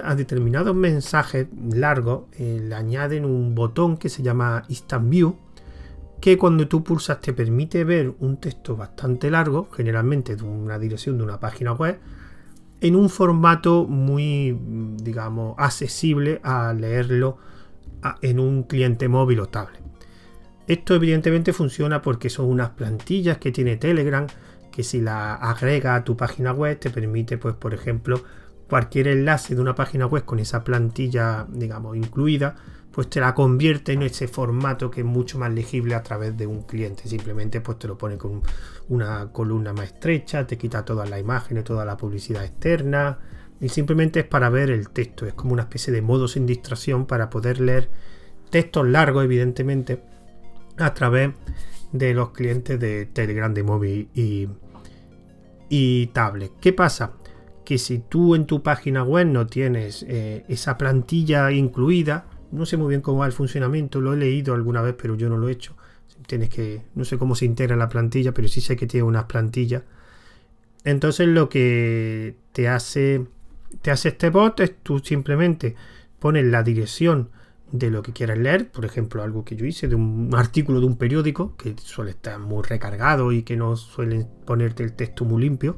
a 0.03 0.15
determinados 0.15 0.75
mensajes 0.75 1.47
largos 1.73 2.25
eh, 2.39 2.61
le 2.63 2.75
añaden 2.75 3.25
un 3.25 3.55
botón 3.55 3.97
que 3.97 4.11
se 4.11 4.23
llama 4.23 4.65
Instant 4.69 5.09
View 5.09 5.37
que 6.21 6.37
cuando 6.37 6.69
tú 6.69 6.85
pulsas 6.85 7.21
te 7.21 7.33
permite 7.33 7.83
ver 7.85 8.13
un 8.19 8.37
texto 8.37 8.77
bastante 8.77 9.31
largo, 9.31 9.71
generalmente 9.73 10.37
de 10.37 10.43
una 10.43 10.79
dirección 10.79 11.17
de 11.17 11.25
una 11.25 11.41
página 11.41 11.73
web, 11.73 11.99
en 12.83 12.95
un 12.95 13.09
formato 13.09 13.87
muy, 13.87 14.59
digamos, 15.03 15.55
accesible 15.59 16.41
a 16.43 16.75
leerlo 16.75 17.39
en 18.21 18.39
un 18.39 18.65
cliente 18.65 19.09
móvil 19.09 19.41
o 19.41 19.47
tablet. 19.47 19.81
Esto 20.67 20.95
evidentemente 20.95 21.53
funciona 21.53 22.03
porque 22.03 22.29
son 22.29 22.47
unas 22.47 22.71
plantillas 22.71 23.39
que 23.39 23.51
tiene 23.51 23.77
Telegram 23.77 24.27
que 24.71 24.83
si 24.83 25.01
la 25.01 25.35
agrega 25.35 25.95
a 25.95 26.05
tu 26.05 26.17
página 26.17 26.53
web 26.53 26.79
te 26.79 26.91
permite, 26.91 27.39
pues, 27.39 27.55
por 27.55 27.75
ejemplo, 27.75 28.23
cualquier 28.71 29.09
enlace 29.09 29.55
de 29.55 29.61
una 29.61 29.75
página 29.75 30.07
web 30.07 30.25
con 30.25 30.39
esa 30.39 30.65
plantilla, 30.65 31.47
digamos, 31.51 31.97
incluida, 31.97 32.55
pues 32.93 33.11
te 33.11 33.21
la 33.21 33.35
convierte 33.35 33.93
en 33.93 34.03
ese 34.03 34.29
formato 34.29 34.91
que 34.91 35.01
es 35.01 35.07
mucho 35.07 35.39
más 35.39 35.53
legible 35.53 35.95
a 35.95 36.03
través 36.03 36.37
de 36.37 36.47
un 36.47 36.63
cliente. 36.63 37.09
Simplemente 37.09 37.61
pues 37.61 37.79
te 37.79 37.89
lo 37.89 37.99
pone 37.99 38.17
con 38.17 38.43
una 38.89 39.31
columna 39.33 39.73
más 39.73 39.87
estrecha, 39.87 40.47
te 40.47 40.57
quita 40.57 40.85
todas 40.85 41.11
las 41.11 41.21
imágenes, 41.21 41.65
toda 41.65 41.85
la 41.85 41.97
publicidad 41.97 42.45
externa 42.45 43.19
y 43.61 43.69
simplemente 43.69 44.21
es 44.21 44.27
para 44.27 44.49
ver 44.49 44.71
el 44.71 44.89
texto. 44.91 45.27
Es 45.27 45.35
como 45.35 45.53
una 45.53 45.63
especie 45.63 45.93
de 45.93 46.03
modo 46.03 46.27
sin 46.27 46.47
distracción 46.47 47.07
para 47.07 47.29
poder 47.29 47.61
leer 47.61 47.91
textos 48.51 48.87
largos, 48.87 49.25
evidentemente, 49.25 50.03
a 50.79 50.95
través 50.95 51.31
de 51.93 52.15
los 52.15 52.31
clientes 52.31 52.79
de 52.81 53.07
Telegram 53.07 53.53
de 53.53 53.63
móvil 53.63 54.09
y, 54.15 54.49
y 55.69 56.07
tablet. 56.09 56.53
¿Qué 56.61 56.73
pasa? 56.73 57.13
Que 57.71 57.79
si 57.79 58.01
tú 58.01 58.35
en 58.35 58.47
tu 58.47 58.65
página 58.65 59.05
web 59.05 59.29
no 59.29 59.47
tienes 59.47 60.05
eh, 60.09 60.45
esa 60.49 60.77
plantilla 60.77 61.53
incluida, 61.53 62.27
no 62.51 62.67
sé 62.67 62.77
muy 62.77 62.89
bien 62.89 63.01
cómo 63.01 63.19
va 63.19 63.27
el 63.27 63.33
funcionamiento, 63.33 64.01
lo 64.01 64.13
he 64.13 64.17
leído 64.17 64.55
alguna 64.55 64.83
vez, 64.83 64.97
pero 65.01 65.15
yo 65.15 65.29
no 65.29 65.37
lo 65.37 65.49
he 65.49 65.53
hecho. 65.53 65.77
Tienes 66.27 66.49
que, 66.49 66.83
no 66.97 67.05
sé 67.05 67.17
cómo 67.17 67.37
se 67.37 67.45
integra 67.45 67.77
la 67.77 67.89
plantilla, 67.89 68.35
pero 68.35 68.49
sí 68.49 68.61
sé 68.61 68.75
que 68.75 68.89
tiene 68.89 69.05
unas 69.05 69.27
plantillas. 69.27 69.85
Entonces 70.83 71.29
lo 71.29 71.49
que 71.49 72.35
te 72.51 72.67
hace, 72.67 73.29
te 73.83 73.93
hace 73.93 74.09
este 74.09 74.31
bot 74.31 74.59
es 74.59 74.75
tú 74.83 74.99
simplemente 74.99 75.77
pones 76.19 76.47
la 76.47 76.65
dirección 76.65 77.31
de 77.71 77.93
lo 77.93 78.03
que 78.03 78.13
quieras 78.13 78.39
leer, 78.39 78.69
por 78.73 78.85
ejemplo, 78.85 79.23
algo 79.23 79.45
que 79.45 79.55
yo 79.55 79.65
hice 79.65 79.87
de 79.87 79.95
un 79.95 80.31
artículo 80.35 80.81
de 80.81 80.87
un 80.87 80.97
periódico 80.97 81.57
que 81.57 81.77
suele 81.79 82.11
estar 82.11 82.37
muy 82.41 82.65
recargado 82.65 83.31
y 83.31 83.45
que 83.45 83.57
no 83.57 83.77
suelen 83.77 84.27
ponerte 84.45 84.83
el 84.83 84.95
texto 84.95 85.25
muy 85.25 85.43
limpio. 85.43 85.77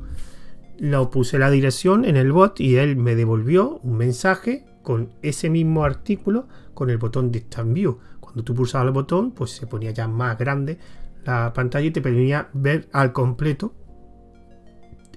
Lo 0.83 1.11
puse 1.11 1.39
la 1.39 1.49
dirección 1.49 2.05
en 2.05 2.17
el 2.17 2.33
bot 2.33 2.59
y 2.59 2.75
él 2.75 2.97
me 2.97 3.15
devolvió 3.15 3.79
un 3.85 3.97
mensaje 3.97 4.65
con 4.83 5.11
ese 5.23 5.49
mismo 5.49 5.85
artículo 5.85 6.49
con 6.75 6.91
el 6.91 6.99
botón 6.99 7.31
Distant 7.31 7.73
View. 7.73 8.01
Cuando 8.19 8.43
tú 8.43 8.53
pulsabas 8.53 8.89
el 8.89 8.93
botón, 8.93 9.31
pues 9.31 9.53
se 9.53 9.69
ponía 9.69 9.93
ya 9.93 10.09
más 10.09 10.37
grande 10.37 10.81
la 11.25 11.53
pantalla 11.53 11.87
y 11.87 11.93
te 11.93 12.03
permitía 12.03 12.49
ver 12.53 12.89
al 12.91 13.13
completo 13.13 13.73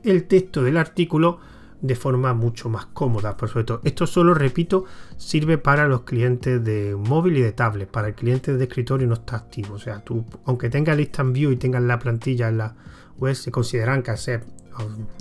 el 0.03 0.27
texto 0.27 0.61
del 0.61 0.77
artículo 0.77 1.39
de 1.81 1.95
forma 1.95 2.35
mucho 2.35 2.69
más 2.69 2.85
cómoda. 2.85 3.35
Por 3.35 3.49
supuesto, 3.49 3.81
esto 3.83 4.05
solo, 4.05 4.35
repito, 4.35 4.85
sirve 5.17 5.57
para 5.57 5.87
los 5.87 6.01
clientes 6.01 6.63
de 6.63 6.95
móvil 6.95 7.37
y 7.37 7.41
de 7.41 7.53
tablet. 7.53 7.89
Para 7.89 8.09
el 8.09 8.13
cliente 8.13 8.55
de 8.55 8.63
escritorio 8.65 9.07
no 9.07 9.15
está 9.15 9.37
activo. 9.37 9.73
O 9.73 9.79
sea, 9.79 10.03
tú, 10.03 10.25
aunque 10.45 10.69
tengas 10.69 10.95
lista 10.95 11.23
en 11.23 11.33
view 11.33 11.49
y 11.49 11.55
tengas 11.55 11.81
la 11.81 11.97
plantilla 11.97 12.49
en 12.49 12.59
la 12.59 12.75
web, 13.17 13.33
se 13.33 13.49
consideran 13.49 14.03
que 14.03 14.11
hacer 14.11 14.43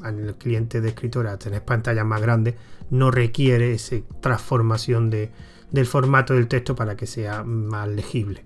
al 0.03 0.37
cliente 0.37 0.81
de 0.81 0.89
escritorio 0.89 1.31
a 1.31 1.39
tener 1.39 1.65
pantallas 1.65 2.05
más 2.05 2.21
grandes 2.21 2.55
no 2.91 3.11
requiere 3.11 3.75
esa 3.75 3.97
transformación 4.21 5.11
de, 5.11 5.31
del 5.71 5.87
formato 5.87 6.35
del 6.35 6.49
texto 6.49 6.75
para 6.75 6.97
que 6.97 7.07
sea 7.07 7.43
más 7.45 7.89
legible. 7.89 8.45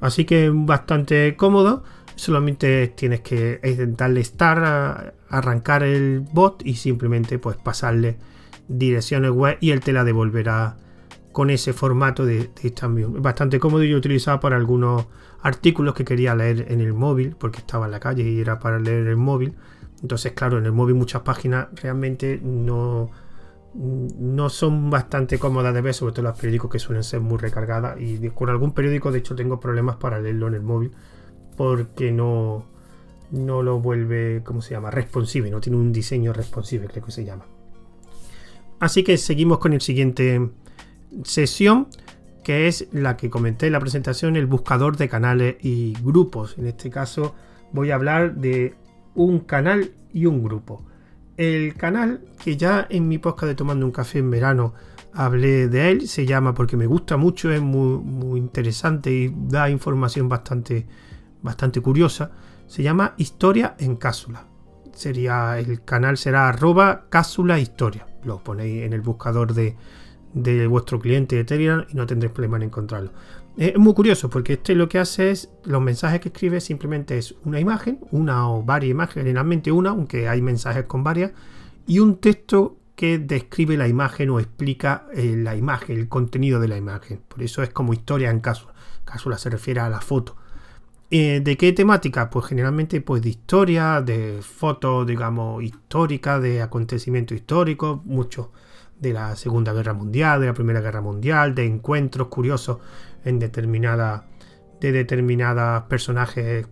Así 0.00 0.24
que 0.24 0.50
bastante 0.52 1.36
cómodo 1.36 1.84
solamente 2.16 2.88
tienes 2.88 3.20
que 3.20 3.60
darle 3.96 4.22
start, 4.24 5.14
arrancar 5.28 5.82
el 5.82 6.20
bot 6.20 6.62
y 6.64 6.74
simplemente 6.74 7.38
pues 7.38 7.56
pasarle 7.56 8.18
direcciones 8.68 9.30
web 9.30 9.58
y 9.60 9.70
él 9.70 9.80
te 9.80 9.92
la 9.92 10.04
devolverá 10.04 10.76
con 11.32 11.50
ese 11.50 11.72
formato 11.72 12.24
de, 12.26 12.50
de 12.62 13.06
Bastante 13.20 13.58
cómodo 13.58 13.84
y 13.84 13.90
yo 13.90 13.96
utilizaba 13.96 14.40
para 14.40 14.56
algunos 14.56 15.06
artículos 15.40 15.94
que 15.94 16.04
quería 16.04 16.34
leer 16.34 16.66
en 16.68 16.80
el 16.80 16.92
móvil 16.92 17.34
porque 17.38 17.58
estaba 17.58 17.86
en 17.86 17.92
la 17.92 18.00
calle 18.00 18.22
y 18.22 18.40
era 18.40 18.58
para 18.58 18.78
leer 18.78 19.06
el 19.06 19.16
móvil. 19.16 19.54
Entonces, 20.02 20.32
claro, 20.32 20.58
en 20.58 20.66
el 20.66 20.72
móvil 20.72 20.96
muchas 20.96 21.22
páginas 21.22 21.68
realmente 21.80 22.40
no, 22.42 23.10
no 23.74 24.48
son 24.50 24.90
bastante 24.90 25.38
cómodas 25.38 25.72
de 25.72 25.80
ver, 25.80 25.94
sobre 25.94 26.12
todo 26.12 26.24
los 26.24 26.38
periódicos 26.38 26.70
que 26.70 26.78
suelen 26.78 27.04
ser 27.04 27.20
muy 27.20 27.38
recargadas. 27.38 28.00
Y 28.00 28.28
con 28.30 28.50
algún 28.50 28.72
periódico, 28.72 29.12
de 29.12 29.20
hecho, 29.20 29.34
tengo 29.34 29.60
problemas 29.60 29.96
para 29.96 30.20
leerlo 30.20 30.48
en 30.48 30.54
el 30.54 30.62
móvil 30.62 30.92
porque 31.56 32.10
no, 32.12 32.66
no 33.30 33.62
lo 33.62 33.80
vuelve, 33.80 34.42
¿cómo 34.44 34.62
se 34.62 34.72
llama? 34.72 34.90
Responsive, 34.90 35.50
no 35.50 35.60
tiene 35.60 35.78
un 35.78 35.92
diseño 35.92 36.32
responsive, 36.32 36.86
creo 36.86 37.04
que 37.04 37.12
se 37.12 37.24
llama. 37.24 37.46
Así 38.80 39.04
que 39.04 39.16
seguimos 39.16 39.58
con 39.58 39.72
el 39.72 39.80
siguiente 39.80 40.50
sesión, 41.24 41.88
que 42.42 42.66
es 42.66 42.88
la 42.92 43.16
que 43.16 43.30
comenté 43.30 43.66
en 43.66 43.72
la 43.72 43.80
presentación, 43.80 44.36
el 44.36 44.46
buscador 44.46 44.96
de 44.96 45.08
canales 45.08 45.56
y 45.60 45.94
grupos. 46.02 46.58
En 46.58 46.66
este 46.66 46.90
caso 46.90 47.34
voy 47.72 47.90
a 47.90 47.94
hablar 47.94 48.34
de 48.34 48.74
un 49.14 49.40
canal 49.40 49.92
y 50.12 50.26
un 50.26 50.42
grupo. 50.42 50.84
El 51.36 51.74
canal, 51.74 52.20
que 52.42 52.56
ya 52.56 52.86
en 52.90 53.08
mi 53.08 53.18
podcast 53.18 53.48
de 53.48 53.54
Tomando 53.54 53.86
un 53.86 53.92
Café 53.92 54.18
en 54.18 54.30
Verano 54.30 54.74
hablé 55.12 55.68
de 55.68 55.90
él, 55.90 56.08
se 56.08 56.26
llama 56.26 56.54
porque 56.54 56.76
me 56.76 56.86
gusta 56.86 57.16
mucho, 57.16 57.50
es 57.50 57.60
muy, 57.60 57.98
muy 57.98 58.38
interesante 58.38 59.10
y 59.10 59.34
da 59.48 59.70
información 59.70 60.28
bastante 60.28 60.86
bastante 61.42 61.80
curiosa, 61.80 62.30
se 62.66 62.82
llama 62.82 63.14
Historia 63.18 63.74
en 63.78 63.96
Cápsula. 63.96 64.46
Sería, 64.92 65.58
el 65.58 65.84
canal 65.84 66.16
será 66.16 66.48
arroba 66.48 67.06
cápsula 67.08 67.58
historia. 67.58 68.06
Lo 68.24 68.42
ponéis 68.42 68.84
en 68.84 68.92
el 68.92 69.00
buscador 69.00 69.52
de, 69.54 69.76
vuestro 70.66 71.00
cliente 71.00 71.36
de 71.36 71.44
Telegram 71.44 71.84
y 71.90 71.94
no 71.94 72.06
tendréis 72.06 72.32
problema 72.32 72.56
en 72.56 72.64
encontrarlo. 72.64 73.10
Es 73.56 73.76
muy 73.76 73.92
curioso 73.92 74.30
porque 74.30 74.54
este 74.54 74.74
lo 74.74 74.88
que 74.88 74.98
hace 74.98 75.30
es, 75.30 75.50
los 75.64 75.82
mensajes 75.82 76.20
que 76.20 76.28
escribe 76.28 76.60
simplemente 76.60 77.18
es 77.18 77.34
una 77.44 77.60
imagen, 77.60 78.00
una 78.10 78.48
o 78.48 78.62
varias 78.62 78.92
imágenes, 78.92 79.24
generalmente 79.24 79.70
una, 79.70 79.90
aunque 79.90 80.28
hay 80.28 80.40
mensajes 80.40 80.84
con 80.84 81.04
varias, 81.04 81.32
y 81.86 81.98
un 81.98 82.16
texto 82.16 82.78
que 82.96 83.18
describe 83.18 83.76
la 83.76 83.88
imagen 83.88 84.30
o 84.30 84.40
explica 84.40 85.06
eh, 85.12 85.34
la 85.36 85.56
imagen, 85.56 85.98
el 85.98 86.08
contenido 86.08 86.60
de 86.60 86.68
la 86.68 86.76
imagen. 86.76 87.20
Por 87.28 87.42
eso 87.42 87.62
es 87.62 87.70
como 87.70 87.92
historia 87.92 88.30
en 88.30 88.40
cápsula. 88.40 88.74
Cápsula 89.04 89.36
se 89.38 89.50
refiere 89.50 89.80
a 89.80 89.88
la 89.88 90.00
foto. 90.00 90.36
Eh, 91.14 91.42
¿De 91.44 91.58
qué 91.58 91.74
temática? 91.74 92.30
Pues 92.30 92.46
generalmente 92.46 93.02
pues 93.02 93.20
de 93.20 93.28
historia, 93.28 94.00
de 94.00 94.40
fotos, 94.40 95.06
digamos, 95.06 95.62
históricas, 95.62 96.40
de 96.40 96.62
acontecimientos 96.62 97.36
históricos, 97.36 98.02
mucho 98.06 98.50
de 98.98 99.12
la 99.12 99.36
Segunda 99.36 99.74
Guerra 99.74 99.92
Mundial, 99.92 100.40
de 100.40 100.46
la 100.46 100.54
Primera 100.54 100.80
Guerra 100.80 101.02
Mundial, 101.02 101.54
de 101.54 101.66
encuentros 101.66 102.28
curiosos 102.28 102.78
en 103.26 103.38
determinada 103.38 104.26
de 104.80 104.90
determinados 104.90 105.82
personajes 105.82 106.66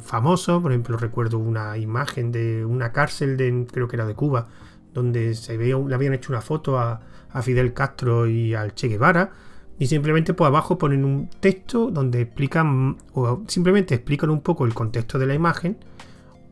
famosos. 0.00 0.62
Por 0.62 0.70
ejemplo, 0.70 0.96
recuerdo 0.96 1.38
una 1.38 1.76
imagen 1.76 2.30
de 2.30 2.64
una 2.64 2.92
cárcel 2.92 3.36
de, 3.36 3.66
creo 3.72 3.88
que 3.88 3.96
era 3.96 4.06
de 4.06 4.14
Cuba, 4.14 4.46
donde 4.94 5.34
se 5.34 5.56
veía, 5.56 5.76
le 5.76 5.94
habían 5.96 6.14
hecho 6.14 6.32
una 6.32 6.42
foto 6.42 6.78
a, 6.78 7.00
a 7.28 7.42
Fidel 7.42 7.74
Castro 7.74 8.28
y 8.28 8.54
al 8.54 8.72
Che 8.72 8.86
Guevara 8.86 9.32
y 9.80 9.86
simplemente 9.86 10.34
por 10.34 10.46
abajo 10.46 10.76
ponen 10.76 11.06
un 11.06 11.30
texto 11.40 11.90
donde 11.90 12.20
explican 12.20 12.98
o 13.14 13.42
simplemente 13.48 13.94
explican 13.94 14.28
un 14.28 14.42
poco 14.42 14.66
el 14.66 14.74
contexto 14.74 15.18
de 15.18 15.26
la 15.26 15.34
imagen 15.34 15.78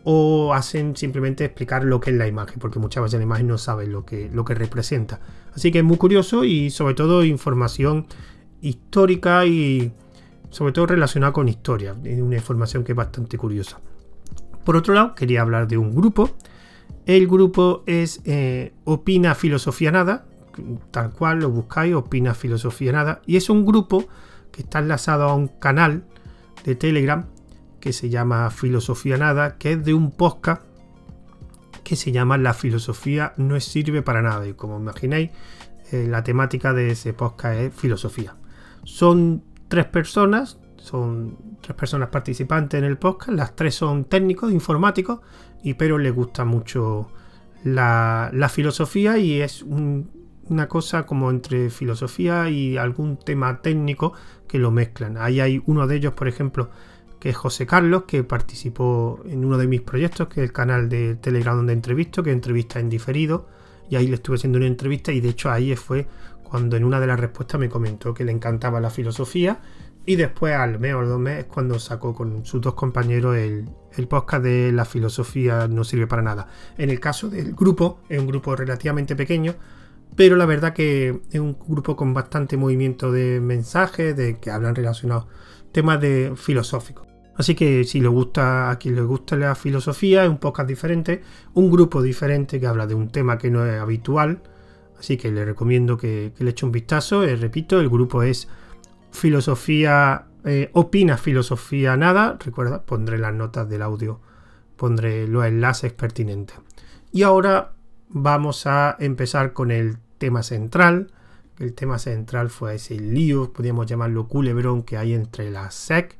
o 0.04 0.54
hacen 0.54 0.97
simplemente 0.97 1.44
explicar 1.44 1.85
lo 1.85 2.00
que 2.00 2.11
es 2.11 2.16
la 2.16 2.26
imagen, 2.26 2.58
porque 2.58 2.78
muchas 2.78 3.02
veces 3.02 3.18
la 3.18 3.25
imagen 3.25 3.47
no 3.47 3.58
sabe 3.58 3.87
lo 3.87 4.06
que, 4.06 4.30
lo 4.32 4.47
que 4.47 4.54
representa. 4.54 5.20
Así 5.54 5.70
que 5.70 5.80
es 5.80 5.85
muy 5.85 5.99
curioso 5.99 6.44
y 6.44 6.70
sobre 6.70 6.94
todo 6.94 7.23
información 7.23 8.06
histórica 8.62 9.44
y 9.44 9.92
sobre 10.49 10.73
todo 10.73 10.87
relacionada 10.87 11.35
con 11.35 11.50
historia. 11.50 11.92
Una 11.92 12.37
información 12.37 12.82
que 12.82 12.92
es 12.92 12.97
bastante 12.97 13.37
curiosa. 13.37 13.78
Por 14.64 14.75
otro 14.75 14.94
lado, 14.94 15.14
quería 15.14 15.42
hablar 15.42 15.68
de 15.68 15.76
un 15.76 15.94
grupo. 15.94 16.30
El 17.04 17.26
grupo 17.26 17.82
es 17.85 18.23
eh, 18.25 18.73
Opina 18.85 19.35
Filosofía 19.35 19.92
Nada, 19.92 20.27
tal 20.90 21.10
cual 21.10 21.40
lo 21.40 21.50
buscáis, 21.50 21.94
Opina 21.94 22.34
Filosofía 22.34 22.92
Nada. 22.92 23.22
Y 23.26 23.36
es 23.36 23.50
un 23.50 23.64
grupo 23.64 24.06
que 24.52 24.62
está 24.62 24.78
enlazado 24.78 25.24
a 25.24 25.34
un 25.34 25.48
canal 25.48 26.04
de 26.64 26.74
Telegram 26.74 27.26
que 27.80 27.92
se 27.92 28.08
llama 28.08 28.50
Filosofía 28.50 29.16
Nada, 29.16 29.56
que 29.58 29.72
es 29.72 29.84
de 29.84 29.94
un 29.94 30.10
podcast 30.10 30.62
que 31.84 31.96
se 31.96 32.12
llama 32.12 32.36
La 32.36 32.52
filosofía 32.52 33.32
no 33.36 33.58
sirve 33.60 34.02
para 34.02 34.20
nada. 34.20 34.46
Y 34.46 34.52
como 34.52 34.78
imagináis, 34.78 35.30
eh, 35.90 36.06
la 36.06 36.22
temática 36.22 36.74
de 36.74 36.90
ese 36.90 37.14
podcast 37.14 37.58
es 37.58 37.74
filosofía. 37.74 38.36
Son 38.84 39.42
tres 39.68 39.86
personas, 39.86 40.58
son 40.76 41.56
tres 41.62 41.76
personas 41.76 42.10
participantes 42.10 42.78
en 42.78 42.84
el 42.84 42.98
podcast, 42.98 43.30
las 43.30 43.56
tres 43.56 43.74
son 43.74 44.04
técnicos, 44.04 44.52
informáticos, 44.52 45.20
y 45.62 45.74
pero 45.74 45.98
les 45.98 46.14
gusta 46.14 46.44
mucho 46.44 47.08
la, 47.64 48.30
la 48.32 48.48
filosofía 48.48 49.18
y 49.18 49.40
es 49.40 49.62
un, 49.62 50.10
una 50.50 50.69
cosa 50.69 51.07
como 51.07 51.31
entre 51.31 51.71
filosofía 51.71 52.49
y 52.50 52.76
algún 52.76 53.17
tema 53.19 53.61
técnico 53.62 54.12
que 54.47 54.59
lo 54.59 54.71
mezclan. 54.71 55.17
Ahí 55.19 55.40
hay 55.40 55.62
uno 55.67 55.87
de 55.87 55.97
ellos, 55.97 56.14
por 56.14 56.28
ejemplo, 56.28 56.71
que 57.21 57.31
es 57.31 57.37
José 57.37 57.67
Carlos, 57.67 58.05
que 58.07 58.25
participó 58.25 59.21
en 59.26 59.45
uno 59.45 59.59
de 59.59 59.67
mis 59.67 59.81
proyectos, 59.81 60.28
que 60.28 60.40
es 60.40 60.49
el 60.49 60.52
canal 60.52 60.88
de 60.88 61.17
Telegram 61.17 61.57
donde 61.57 61.73
entrevisto, 61.73 62.23
que 62.23 62.33
entrevista 62.33 62.81
en 62.81 62.88
diferido, 62.88 63.49
y 63.90 63.97
ahí 63.97 64.07
le 64.07 64.17
estuve 64.17 64.37
haciendo 64.37 64.59
una 64.59 64.67
entrevista 64.67 65.12
y 65.12 65.21
de 65.21 65.31
hecho 65.31 65.50
ahí 65.50 65.75
fue 65.75 66.07
cuando 66.43 66.76
en 66.76 66.85
una 66.85 67.00
de 67.00 67.07
las 67.07 67.19
respuestas 67.19 67.61
me 67.61 67.69
comentó 67.69 68.14
que 68.14 68.25
le 68.25 68.33
encantaba 68.33 68.81
la 68.81 68.90
filosofía 68.90 69.61
y 70.05 70.17
después 70.17 70.55
al 70.55 70.78
mes 70.78 70.95
o 70.95 71.05
dos 71.05 71.21
meses 71.21 71.47
cuando 71.47 71.78
sacó 71.78 72.14
con 72.14 72.45
sus 72.45 72.61
dos 72.61 72.75
compañeros 72.75 73.37
el, 73.37 73.69
el 73.97 74.09
podcast 74.09 74.43
de 74.43 74.73
la 74.73 74.85
filosofía 74.85 75.69
no 75.69 75.85
sirve 75.85 76.07
para 76.07 76.23
nada. 76.23 76.49
En 76.78 76.90
el 76.90 77.00
caso 77.00 77.28
del 77.28 77.55
grupo, 77.55 78.00
es 78.09 78.19
un 78.19 78.26
grupo 78.26 78.57
relativamente 78.57 79.17
pequeño, 79.17 79.55
pero 80.18 80.34
la 80.34 80.46
verdad 80.46 80.72
que 80.72 81.20
es 81.30 81.38
un 81.38 81.56
grupo 81.68 81.94
con 81.94 82.12
bastante 82.12 82.56
movimiento 82.56 83.12
de 83.12 83.40
mensajes, 83.40 84.16
de 84.16 84.40
que 84.40 84.50
hablan 84.50 84.75
relacionados 84.75 85.28
temas 85.70 86.00
de 86.00 86.32
filosóficos. 86.34 87.06
Así 87.37 87.54
que 87.54 87.84
si 87.84 88.00
le 88.00 88.08
gusta 88.08 88.68
a 88.68 88.80
quien 88.80 88.96
le 88.96 89.02
gusta 89.02 89.37
la 89.37 89.54
filosofía, 89.54 90.25
es 90.25 90.28
un 90.28 90.38
podcast 90.38 90.68
diferente, 90.68 91.22
un 91.54 91.70
grupo 91.70 92.02
diferente 92.02 92.58
que 92.58 92.66
habla 92.66 92.88
de 92.88 92.96
un 92.96 93.10
tema 93.10 93.38
que 93.38 93.48
no 93.48 93.64
es 93.64 93.80
habitual. 93.80 94.42
Así 94.98 95.16
que 95.16 95.30
le 95.30 95.44
recomiendo 95.44 95.96
que, 95.96 96.32
le 96.37 96.50
eche 96.50 96.66
un 96.66 96.72
vistazo. 96.72 97.22
Eh, 97.22 97.37
repito, 97.37 97.78
el 97.78 97.88
grupo 97.88 98.25
es 98.25 98.48
Filosofía, 99.12 100.26
eh, 100.44 100.68
Opina 100.72 101.16
Filosofía 101.16 101.96
Nada. 101.96 102.37
Recuerda, 102.44 102.82
pondré 102.82 103.18
las 103.18 103.34
notas 103.34 103.68
del 103.68 103.82
audio, 103.82 104.20
pondré 104.75 105.28
los 105.28 105.44
enlaces 105.44 105.92
pertinentes. 105.92 106.56
Y 107.12 107.22
ahora 107.22 107.75
vamos 108.08 108.66
a 108.66 108.96
empezar 108.98 109.52
con 109.52 109.70
el 109.70 109.98
tema 110.18 110.42
central. 110.42 111.10
El 111.58 111.75
tema 111.75 111.98
central 111.98 112.50
fue 112.50 112.76
ese 112.76 112.98
lío, 112.98 113.52
podríamos 113.52 113.87
llamarlo 113.87 114.28
culebrón 114.28 114.82
que 114.82 114.96
hay 114.96 115.14
entre 115.14 115.50
la 115.50 115.70
SEC, 115.70 116.16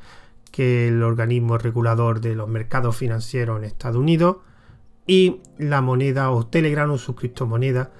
que 0.51 0.87
es 0.87 0.93
el 0.93 1.03
organismo 1.03 1.59
regulador 1.59 2.21
de 2.21 2.35
los 2.35 2.49
mercados 2.49 2.97
financieros 2.97 3.59
en 3.59 3.65
Estados 3.65 3.99
Unidos, 3.99 4.39
y 5.07 5.41
la 5.59 5.81
moneda 5.81 6.31
o 6.31 6.47
Telegram 6.47 6.91
o 6.91 6.99
su 6.99 7.15
criptomoneda, 7.15 7.93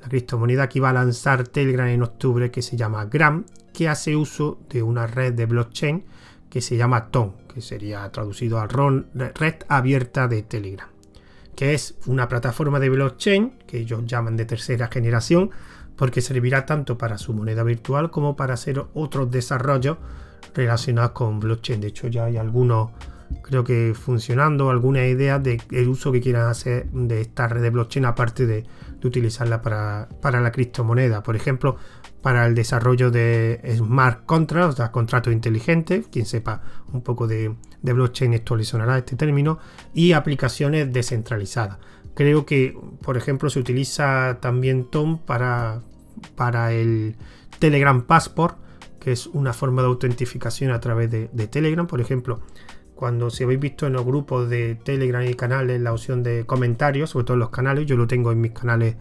la 0.00 0.08
criptomoneda 0.08 0.68
que 0.68 0.78
iba 0.78 0.90
a 0.90 0.94
lanzar 0.94 1.46
Telegram 1.46 1.88
en 1.88 2.02
octubre, 2.02 2.50
que 2.50 2.62
se 2.62 2.76
llama 2.76 3.04
Gram, 3.04 3.44
que 3.72 3.88
hace 3.88 4.16
uso 4.16 4.58
de 4.70 4.82
una 4.82 5.06
red 5.06 5.34
de 5.34 5.46
blockchain 5.46 6.04
que 6.48 6.62
se 6.62 6.76
llama 6.76 7.10
TON, 7.10 7.34
que 7.52 7.60
sería 7.60 8.10
traducido 8.10 8.58
a 8.58 8.66
red 8.66 9.54
abierta 9.68 10.26
de 10.26 10.42
Telegram 10.42 10.88
que 11.58 11.74
es 11.74 11.96
una 12.06 12.28
plataforma 12.28 12.78
de 12.78 12.88
blockchain 12.88 13.50
que 13.66 13.78
ellos 13.78 14.06
llaman 14.06 14.36
de 14.36 14.44
tercera 14.44 14.86
generación, 14.86 15.50
porque 15.96 16.20
servirá 16.20 16.64
tanto 16.64 16.96
para 16.96 17.18
su 17.18 17.34
moneda 17.34 17.64
virtual 17.64 18.12
como 18.12 18.36
para 18.36 18.54
hacer 18.54 18.84
otros 18.94 19.28
desarrollos 19.32 19.96
relacionados 20.54 21.10
con 21.10 21.40
blockchain. 21.40 21.80
De 21.80 21.88
hecho, 21.88 22.06
ya 22.06 22.26
hay 22.26 22.36
algunos 22.36 22.90
creo 23.42 23.64
que 23.64 23.92
funcionando, 23.92 24.70
algunas 24.70 25.02
ideas 25.08 25.42
del 25.42 25.88
uso 25.88 26.12
que 26.12 26.20
quieran 26.20 26.48
hacer 26.48 26.86
de 26.92 27.22
esta 27.22 27.48
red 27.48 27.60
de 27.60 27.70
blockchain 27.70 28.04
aparte 28.04 28.46
de, 28.46 28.64
utilizarla 29.02 29.60
para, 29.60 30.40
la 30.40 30.52
criptomoneda. 30.52 31.24
Por 31.24 31.34
ejemplo, 31.34 31.76
para 32.22 32.46
el 32.46 32.54
desarrollo 32.54 33.10
de 33.10 33.60
smart 33.76 34.24
contracts, 34.26 34.74
o 34.74 34.76
sea, 34.76 34.90
contratos 34.90 35.32
inteligentes, 35.32 36.06
quien 36.10 36.26
sepa 36.26 36.62
un 36.92 37.02
poco 37.02 37.26
de, 37.26 37.54
de 37.82 37.92
blockchain 37.92 38.34
esto 38.34 38.56
le 38.56 38.64
sonará 38.64 38.98
este 38.98 39.16
término, 39.16 39.58
y 39.94 40.12
aplicaciones 40.12 40.92
descentralizadas. 40.92 41.78
Creo 42.14 42.44
que, 42.46 42.76
por 43.02 43.16
ejemplo, 43.16 43.48
se 43.48 43.60
utiliza 43.60 44.38
también 44.40 44.90
Tom 44.90 45.18
para, 45.18 45.82
para 46.34 46.72
el 46.72 47.14
Telegram 47.58 48.02
Passport, 48.02 48.58
que 48.98 49.12
es 49.12 49.26
una 49.26 49.52
forma 49.52 49.82
de 49.82 49.88
autentificación 49.88 50.72
a 50.72 50.80
través 50.80 51.10
de, 51.10 51.28
Telegram. 51.46 51.86
Por 51.86 52.00
ejemplo, 52.00 52.40
cuando 52.94 53.30
si 53.30 53.44
habéis 53.44 53.60
visto 53.60 53.86
en 53.86 53.92
los 53.92 54.04
grupos 54.04 54.50
de 54.50 54.74
Telegram 54.74 55.24
y 55.24 55.34
canales 55.34 55.80
la 55.80 55.92
opción 55.92 56.22
de 56.22 56.44
comentarios, 56.44 57.10
sobre 57.10 57.24
todo 57.24 57.34
en 57.34 57.40
los 57.40 57.50
canales, 57.50 57.86
yo 57.86 57.96
lo 57.96 58.06
tengo 58.06 58.32
en 58.32 58.40
mis 58.40 58.52
canales 58.52 58.96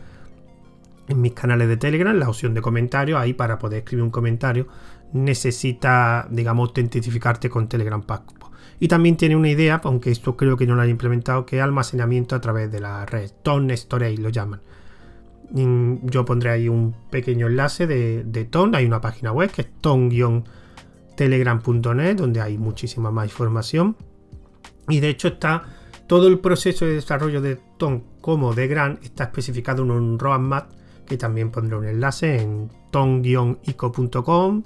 en 1.08 1.22
mis 1.22 1.34
canales 1.34 1.68
de 1.68 1.78
Telegram, 1.78 2.18
la 2.18 2.30
opción 2.30 2.54
de 2.54 2.62
comentarios, 2.62 3.20
ahí 3.20 3.34
para 3.34 3.60
poder 3.60 3.80
escribir 3.80 4.04
un 4.04 4.12
comentario 4.12 4.68
necesita, 5.14 6.28
digamos, 6.30 6.70
autentificarte 6.70 7.50
con 7.50 7.68
Telegram 7.68 8.02
Passport. 8.02 8.54
Y 8.80 8.88
también 8.88 9.18
tiene 9.18 9.36
una 9.36 9.50
idea, 9.50 9.82
aunque 9.84 10.12
esto 10.12 10.38
creo 10.38 10.56
que 10.56 10.68
no 10.68 10.76
lo 10.76 10.84
han 10.84 10.90
implementado, 10.90 11.46
que 11.46 11.58
es 11.58 11.64
almacenamiento 11.64 12.36
a 12.36 12.42
través 12.42 12.72
de 12.72 12.80
la 12.80 13.06
red. 13.06 13.30
Ton 13.42 13.76
Storage 13.76 14.18
lo 14.18 14.30
llaman. 14.30 14.62
Yo 15.50 16.26
pondré 16.26 16.52
ahí 16.52 16.70
un 16.70 16.94
pequeño 17.10 17.48
enlace 17.48 17.88
de, 17.88 18.24
de 18.24 18.46
Ton. 18.46 18.76
Hay 18.76 18.86
una 18.86 19.02
página 19.02 19.32
web 19.32 19.50
que 19.50 19.64
es 19.64 19.70
ton-telegram.net 19.82 22.16
donde 22.16 22.42
hay 22.42 22.58
muchísima 22.58 23.10
más 23.12 23.28
información. 23.28 23.96
Y 24.90 25.00
de 25.00 25.10
hecho 25.10 25.30
está 25.30 25.64
todo 26.06 26.28
el 26.28 26.40
proceso 26.40 26.86
de 26.86 26.96
desarrollo 26.96 27.40
de 27.42 27.58
Ton 27.78 28.04
como 28.22 28.54
de 28.54 28.68
Gran 28.68 29.00
está 29.04 29.24
especificado 29.26 29.84
en 29.84 29.92
un 29.92 30.20
roadmap 30.20 30.70
que 31.08 31.18
también 31.18 31.50
pondré 31.50 31.78
un 31.78 31.86
enlace 31.86 32.42
en 32.42 32.70
ton-ico.com 32.92 34.64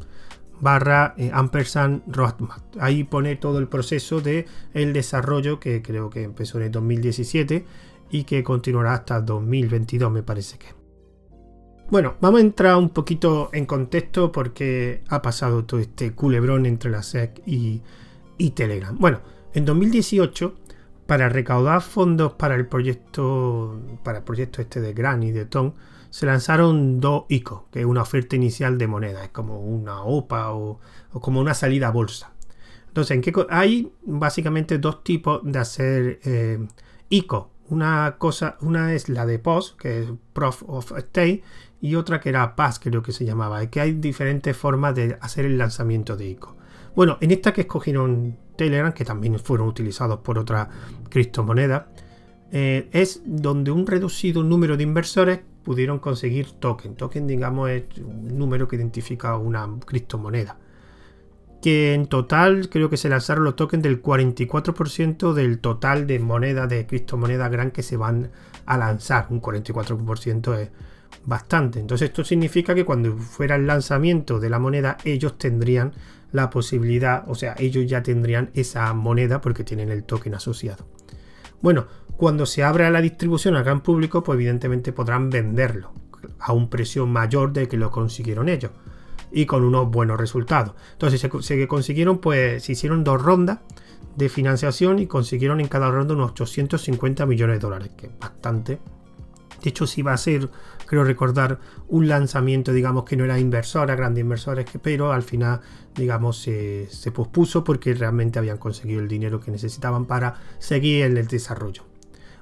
barra 0.62 1.16
eh, 1.18 1.32
ampersand 1.34 2.04
roadmap. 2.08 2.62
Ahí 2.80 3.04
pone 3.04 3.36
todo 3.36 3.60
el 3.60 3.68
proceso 3.68 4.22
de 4.22 4.46
el 4.74 4.94
desarrollo 4.94 5.60
que 5.60 5.82
creo 5.82 6.10
que 6.10 6.24
empezó 6.24 6.60
en 6.60 6.66
el 6.66 6.72
2017 6.72 7.66
y 8.12 8.24
que 8.24 8.44
continuará 8.44 8.94
hasta 8.94 9.22
2022 9.22 10.12
me 10.12 10.24
parece 10.24 10.58
que. 10.58 10.82
Bueno, 11.90 12.16
vamos 12.22 12.40
a 12.40 12.44
entrar 12.44 12.78
un 12.78 12.90
poquito 12.90 13.50
en 13.52 13.66
contexto 13.66 14.32
porque 14.32 15.04
ha 15.10 15.22
pasado 15.22 15.66
todo 15.66 15.82
este 15.82 16.14
culebrón 16.14 16.66
entre 16.66 16.90
la 16.90 17.04
SEC 17.04 17.42
y, 17.46 17.82
Telegram. 18.52 18.98
Bueno, 18.98 19.20
en 19.54 19.66
2018, 19.66 20.56
para 21.06 21.28
recaudar 21.28 21.82
fondos 21.82 22.34
para 22.34 22.56
el 22.56 22.66
proyecto, 22.66 23.78
para 24.04 24.20
el 24.20 24.24
proyecto 24.24 24.62
este 24.62 24.80
de 24.80 24.94
Gran 24.94 25.22
y 25.22 25.32
de 25.32 25.46
Tom, 25.46 25.74
se 26.12 26.28
lanzaron 26.28 27.00
dos 27.00 27.24
ICO, 27.30 27.68
que 27.72 27.80
es 27.80 27.86
una 27.86 28.04
oferta 28.04 28.36
inicial 28.36 28.78
de 28.78 28.86
moneda, 28.86 29.24
es 29.24 29.30
como 29.30 29.60
una 29.60 30.04
OPA 30.04 30.54
o, 30.54 30.80
como 31.10 31.40
una 31.40 31.56
salida 31.56 31.88
a 31.88 31.92
bolsa. 31.92 32.34
Entonces, 32.88 33.16
¿en 33.16 33.22
qué 33.22 33.34
hay 33.50 33.92
básicamente 34.04 34.78
dos 34.78 35.04
tipos 35.04 35.42
de 35.44 35.58
hacer 35.58 36.20
eh, 36.24 36.60
ICO. 37.12 37.52
Una 37.70 38.16
cosa, 38.18 38.58
una 38.62 38.94
es 38.94 39.08
la 39.08 39.26
de 39.26 39.38
POS, 39.38 39.76
que 39.80 40.02
es 40.02 40.10
Proof 40.34 40.64
of 40.68 40.92
Stake, 40.98 41.44
y 41.80 41.96
otra 41.96 42.20
que 42.20 42.30
era 42.30 42.56
PAS, 42.56 42.80
creo 42.80 43.02
que 43.02 43.12
se 43.12 43.26
llamaba. 43.26 43.62
Es 43.62 43.70
que 43.70 43.82
hay 43.82 43.94
diferentes 43.94 44.56
formas 44.58 44.96
de 44.96 45.18
hacer 45.22 45.46
el 45.46 45.58
lanzamiento 45.58 46.18
de 46.18 46.28
ICO. 46.28 46.56
Bueno, 46.96 47.18
en 47.22 47.32
esta 47.32 47.54
que 47.54 47.62
escogieron 47.62 48.38
Telegram, 48.58 48.94
que 48.94 49.06
también 49.06 49.40
fueron 49.40 49.68
utilizados 49.68 50.20
por 50.20 50.38
otra 50.38 50.70
criptomoneda, 51.10 51.88
eh, 52.52 52.90
es 52.92 53.22
donde 53.26 53.72
un 53.72 53.88
reducido 53.88 54.44
número 54.44 54.76
de 54.76 54.84
inversores 54.84 55.40
pudieron 55.64 56.00
conseguir 56.00 56.52
token. 56.54 56.96
Token, 56.96 57.28
digamos, 57.28 57.70
es 57.70 57.84
un 57.98 58.38
número 58.38 58.68
que 58.68 58.76
identifica 58.76 59.38
una 59.38 59.70
criptomoneda 59.86 60.58
que 61.62 61.94
en 61.94 62.08
total 62.08 62.70
creo 62.70 62.90
que 62.90 62.98
se 62.98 63.08
lanzaron 63.08 63.44
los 63.44 63.56
tokens 63.56 63.84
del 63.84 64.02
44% 64.02 65.34
del 65.34 65.60
total 65.60 66.08
de 66.08 66.20
monedas, 66.20 66.68
de 66.68 66.88
criptomonedas 66.88 67.52
gran 67.52 67.72
que 67.72 67.84
se 67.84 67.98
van 67.98 68.32
a 68.66 68.78
lanzar. 68.78 69.28
Un 69.30 69.42
44% 69.42 70.58
es 70.58 70.70
bastante. 71.26 71.80
Entonces 71.80 72.10
esto 72.10 72.24
significa 72.24 72.74
que 72.74 72.84
cuando 72.84 73.16
fuera 73.16 73.56
el 73.56 73.68
lanzamiento 73.68 74.40
de 74.40 74.50
la 74.50 74.60
moneda, 74.60 74.98
ellos 75.06 75.38
tendrían 75.38 75.94
la 76.32 76.50
posibilidad, 76.50 77.26
o 77.28 77.36
sea, 77.36 77.56
ellos 77.60 77.86
ya 77.88 78.02
tendrían 78.02 78.50
esa 78.54 78.92
moneda 78.94 79.42
porque 79.42 79.64
tienen 79.64 79.90
el 79.90 80.04
token 80.04 80.34
asociado. 80.34 80.86
Bueno, 81.62 81.86
cuando 82.22 82.46
se 82.46 82.64
abra 82.64 82.92
la 82.92 83.02
distribución 83.02 83.56
al 83.56 83.64
gran 83.64 83.82
público, 83.82 84.24
pues 84.24 84.36
evidentemente 84.36 84.94
podrán 84.94 85.32
venderlo 85.32 85.92
a 86.38 86.54
un 86.54 86.70
precio 86.70 87.08
mayor 87.08 87.52
de 87.52 87.68
que 87.68 87.78
lo 87.78 87.90
consiguieron 87.90 88.48
ellos 88.48 88.70
y 89.32 89.48
con 89.48 89.64
unos 89.64 89.90
buenos 89.90 90.20
resultados. 90.20 90.76
Entonces 90.92 91.20
se, 91.20 91.68
consiguieron, 91.68 92.20
pues 92.20 92.62
se 92.62 92.74
hicieron 92.74 93.04
dos 93.04 93.20
rondas 93.20 93.58
de 94.16 94.30
financiación 94.30 95.00
y 95.00 95.08
consiguieron 95.08 95.62
en 95.62 95.68
cada 95.68 95.90
ronda 95.90 96.14
unos 96.14 96.30
850 96.34 97.26
millones 97.26 97.56
de 97.56 97.60
dólares, 97.60 97.90
que 97.98 98.06
es 98.06 98.20
bastante. 98.20 98.78
De 99.64 99.70
hecho, 99.72 99.88
si 99.88 100.04
va 100.04 100.14
a 100.14 100.18
ser, 100.18 100.48
creo 100.86 101.04
recordar, 101.04 101.58
un 101.88 102.08
lanzamiento, 102.08 102.72
digamos, 102.72 103.04
que 103.04 103.18
no 103.18 103.26
era 103.26 103.40
inversora, 103.40 103.96
grandes 103.96 104.22
inversores, 104.22 104.68
pero 104.84 105.12
al 105.12 105.24
final, 105.24 105.62
digamos, 105.96 106.40
se, 106.40 106.88
se 106.88 107.12
pospuso 107.12 107.64
porque 107.64 107.96
realmente 107.96 108.38
habían 108.38 108.60
conseguido 108.60 109.02
el 109.02 109.08
dinero 109.08 109.40
que 109.40 109.50
necesitaban 109.50 110.06
para 110.06 110.36
seguir 110.60 111.06
en 111.06 111.18
el 111.18 111.26
desarrollo. 111.26 111.90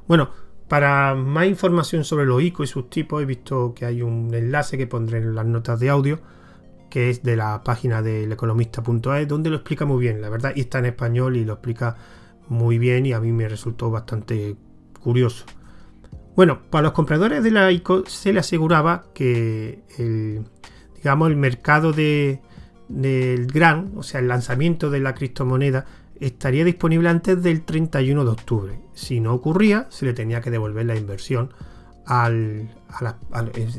Bueno, 0.09 0.31
para 0.67 1.13
más 1.13 1.45
información 1.45 2.03
sobre 2.03 2.25
los 2.25 2.41
ICO 2.41 2.63
y 2.63 2.67
sus 2.67 2.89
tipos, 2.89 3.21
he 3.21 3.25
visto 3.25 3.75
que 3.75 3.85
hay 3.85 4.01
un 4.01 4.33
enlace 4.33 4.75
que 4.75 4.87
pondré 4.87 5.19
en 5.19 5.35
las 5.35 5.45
notas 5.45 5.79
de 5.79 5.91
audio 5.91 6.19
que 6.89 7.11
es 7.11 7.21
de 7.21 7.35
la 7.35 7.63
página 7.63 8.01
del 8.01 8.31
economista.es, 8.31 9.27
donde 9.27 9.51
lo 9.51 9.57
explica 9.57 9.85
muy 9.85 9.99
bien, 9.99 10.19
la 10.19 10.29
verdad, 10.29 10.53
y 10.55 10.61
está 10.61 10.79
en 10.79 10.87
español 10.87 11.37
y 11.37 11.45
lo 11.45 11.53
explica 11.53 11.95
muy 12.47 12.79
bien 12.79 13.05
y 13.05 13.13
a 13.13 13.19
mí 13.19 13.31
me 13.31 13.47
resultó 13.47 13.91
bastante 13.91 14.55
curioso. 14.99 15.45
Bueno, 16.35 16.63
para 16.71 16.81
los 16.81 16.93
compradores 16.93 17.43
de 17.43 17.51
la 17.51 17.71
ICO 17.71 18.07
se 18.07 18.33
le 18.33 18.39
aseguraba 18.39 19.05
que 19.13 19.83
el, 19.99 20.43
digamos, 20.95 21.29
el 21.29 21.35
mercado 21.35 21.93
de, 21.93 22.41
del 22.87 23.45
gran, 23.45 23.91
o 23.95 24.01
sea, 24.01 24.21
el 24.21 24.27
lanzamiento 24.27 24.89
de 24.89 25.01
la 25.01 25.13
criptomoneda, 25.13 25.85
estaría 26.19 26.63
disponible 26.63 27.09
antes 27.09 27.41
del 27.41 27.63
31 27.63 28.25
de 28.25 28.31
octubre. 28.31 28.79
Si 28.93 29.19
no 29.19 29.33
ocurría, 29.33 29.87
se 29.89 30.05
le 30.05 30.13
tenía 30.13 30.41
que 30.41 30.51
devolver 30.51 30.85
la 30.85 30.95
inversión 30.95 31.51
eh, 32.09 32.67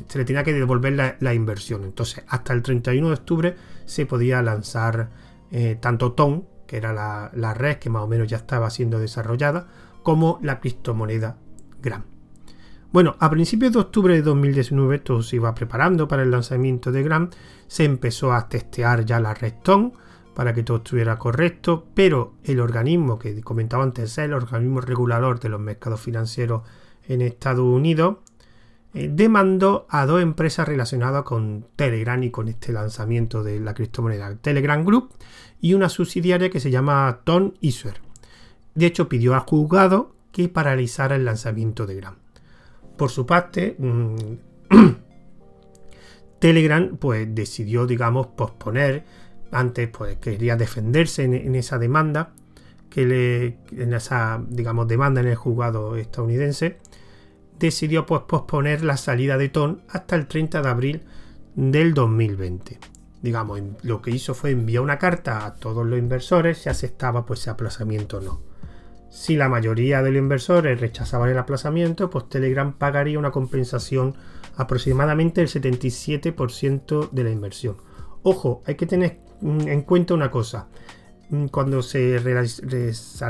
se 0.07 0.19
le 0.19 0.25
tenía 0.25 0.45
que 0.45 0.53
devolver 0.53 1.17
la, 1.19 1.35
inversión. 1.35 1.85
Entonces, 1.85 2.25
hasta 2.29 2.53
el 2.53 2.63
31 2.63 3.09
de 3.09 3.15
octubre 3.15 3.57
se 3.87 4.07
podía 4.07 4.41
lanzar 4.41 5.11
eh, 5.51 5.77
tanto 5.81 6.13
TON, 6.13 6.47
que 6.67 6.77
era 6.77 6.93
la, 6.93 7.55
red 7.55 7.79
que 7.79 7.91
más 7.91 8.03
o 8.03 8.07
menos 8.07 8.29
ya 8.29 8.37
estaba 8.37 8.71
siendo 8.71 9.01
desarrollada, 9.01 9.67
como 10.05 10.39
la 10.43 10.61
criptomoneda 10.61 11.39
GRAM. 11.83 12.05
Bueno, 12.93 13.17
a 13.19 13.31
principios 13.31 13.73
de 13.73 13.81
octubre 13.81 14.15
de 14.15 14.23
2019 14.23 15.01
todo 15.01 15.23
se 15.23 15.37
iba 15.37 15.55
preparando 15.55 16.07
para 16.07 16.23
el 16.23 16.31
lanzamiento 16.31 16.93
de 16.93 17.03
GRAM, 17.03 17.31
se 17.67 17.85
empezó 17.85 18.33
a 18.33 18.49
testear 18.49 19.05
ya 19.05 19.19
la 19.19 19.35
red 19.35 19.55
TON 19.63 19.93
para 20.35 20.55
que 20.55 20.63
todo 20.63 20.79
estuviera 20.79 21.19
correcto, 21.19 21.87
pero 21.95 22.35
el 22.45 22.61
organismo 22.61 23.19
que 23.19 23.41
comentaba 23.43 23.85
antes, 23.85 24.17
el 24.19 24.33
organismo 24.33 24.81
regulador 24.81 25.41
de 25.41 25.49
los 25.49 25.61
mercados 25.61 26.01
financieros 26.01 26.63
en 27.09 27.23
Estados 27.23 27.65
Unidos, 27.65 28.19
eh, 28.93 29.09
demandó 29.13 29.87
a 29.89 30.05
dos 30.05 30.21
empresas 30.21 30.67
relacionadas 30.67 31.23
con 31.23 31.67
Telegram 31.77 32.21
y 32.23 32.31
con 32.31 32.49
este 32.49 32.73
lanzamiento 32.73 33.45
de 33.45 33.61
la 33.61 33.75
criptomoneda, 33.75 34.35
Telegram 34.37 34.85
Group, 34.85 35.11
y 35.61 35.75
una 35.75 35.89
subsidiaria 35.89 36.51
que 36.51 36.61
se 36.61 36.71
llama 36.71 37.21
Tom 37.25 37.53
Iswer. 37.61 38.01
De 38.75 38.87
hecho, 38.87 39.09
pidió 39.09 39.35
al 39.35 39.41
juzgado 39.41 40.15
que 40.33 40.49
paralizara 40.49 41.17
el 41.17 41.25
lanzamiento 41.25 41.87
de 41.87 41.97
Gram. 41.97 42.17
Por 42.97 43.11
su 43.11 43.27
parte, 43.27 43.77
mm, 43.79 44.15
Telegram 46.39 46.97
pues 46.97 47.33
decidió, 47.33 47.87
digamos, 47.87 48.29
posponer, 48.29 49.05
antes 49.53 49.89
pues 49.89 50.17
quería 50.17 50.57
defenderse 50.57 51.25
en, 51.25 51.55
esa 51.55 51.79
demanda, 51.79 52.33
que 52.89 53.07
le, 53.07 53.59
en 53.73 53.93
esa, 53.93 54.43
digamos, 54.49 54.89
demanda 54.89 55.21
en 55.21 55.29
el 55.29 55.37
juzgado 55.37 55.97
estadounidense, 55.97 56.79
decidió 57.59 58.07
pues, 58.07 58.23
posponer 58.23 58.83
la 58.83 58.97
salida 58.97 59.39
de 59.39 59.49
TON 59.49 59.83
hasta 59.89 60.17
el 60.17 60.27
30 60.27 60.63
de 60.63 60.69
abril 60.69 61.03
del 61.55 61.95
2020. 61.95 62.79
Digamos, 63.23 63.61
lo 63.83 64.01
que 64.01 64.11
hizo 64.11 64.35
fue 64.35 64.51
enviar 64.51 64.83
una 64.83 64.99
carta 64.99 65.45
a 65.45 65.55
todos 65.55 65.87
los 65.87 65.99
inversores 65.99 66.59
si 66.59 66.69
aceptaba 66.69 67.27
pues, 67.27 67.41
ese 67.41 67.51
aplazamiento 67.51 68.19
o 68.19 68.21
no. 68.21 68.41
Si 69.11 69.37
la 69.37 69.49
mayoría 69.49 70.03
de 70.03 70.11
los 70.11 70.21
inversores 70.21 70.81
rechazaban 70.81 71.31
el 71.31 71.39
aplazamiento, 71.39 72.11
pues 72.11 72.29
Telegram 72.29 72.73
pagaría 72.73 73.19
una 73.19 73.33
compensación 73.33 74.15
aproximadamente 74.57 75.41
del 75.41 75.51
77% 75.51 77.11
de 77.11 77.25
la 77.25 77.31
inversión. 77.31 77.77
Ojo, 78.23 78.63
hay 78.67 78.77
que 78.77 78.87
tener 78.87 79.19
en 79.43 79.83
cuenta 79.83 80.15
una 80.15 80.31
cosa. 80.31 80.69
mm, 81.31 81.47
cuando 81.47 81.83
se 81.83 82.21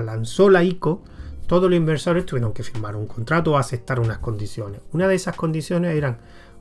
lanzó 0.03 0.51
la 0.51 0.65
ICO, 0.65 1.03
todos 1.47 1.69
los 1.69 1.77
inversores 1.77 2.27
tuvieron 2.27 2.53
que 2.53 2.63
firmar 2.63 2.95
un 2.95 3.07
contrato 3.07 3.53
o 3.53 3.59
aceptar 3.59 3.99
unas 3.99 4.19
condiciones. 4.19 4.81
Una 4.93 5.09
de 5.09 5.17
esas 5.17 5.35
condiciones 5.35 5.97
eran 5.97 6.19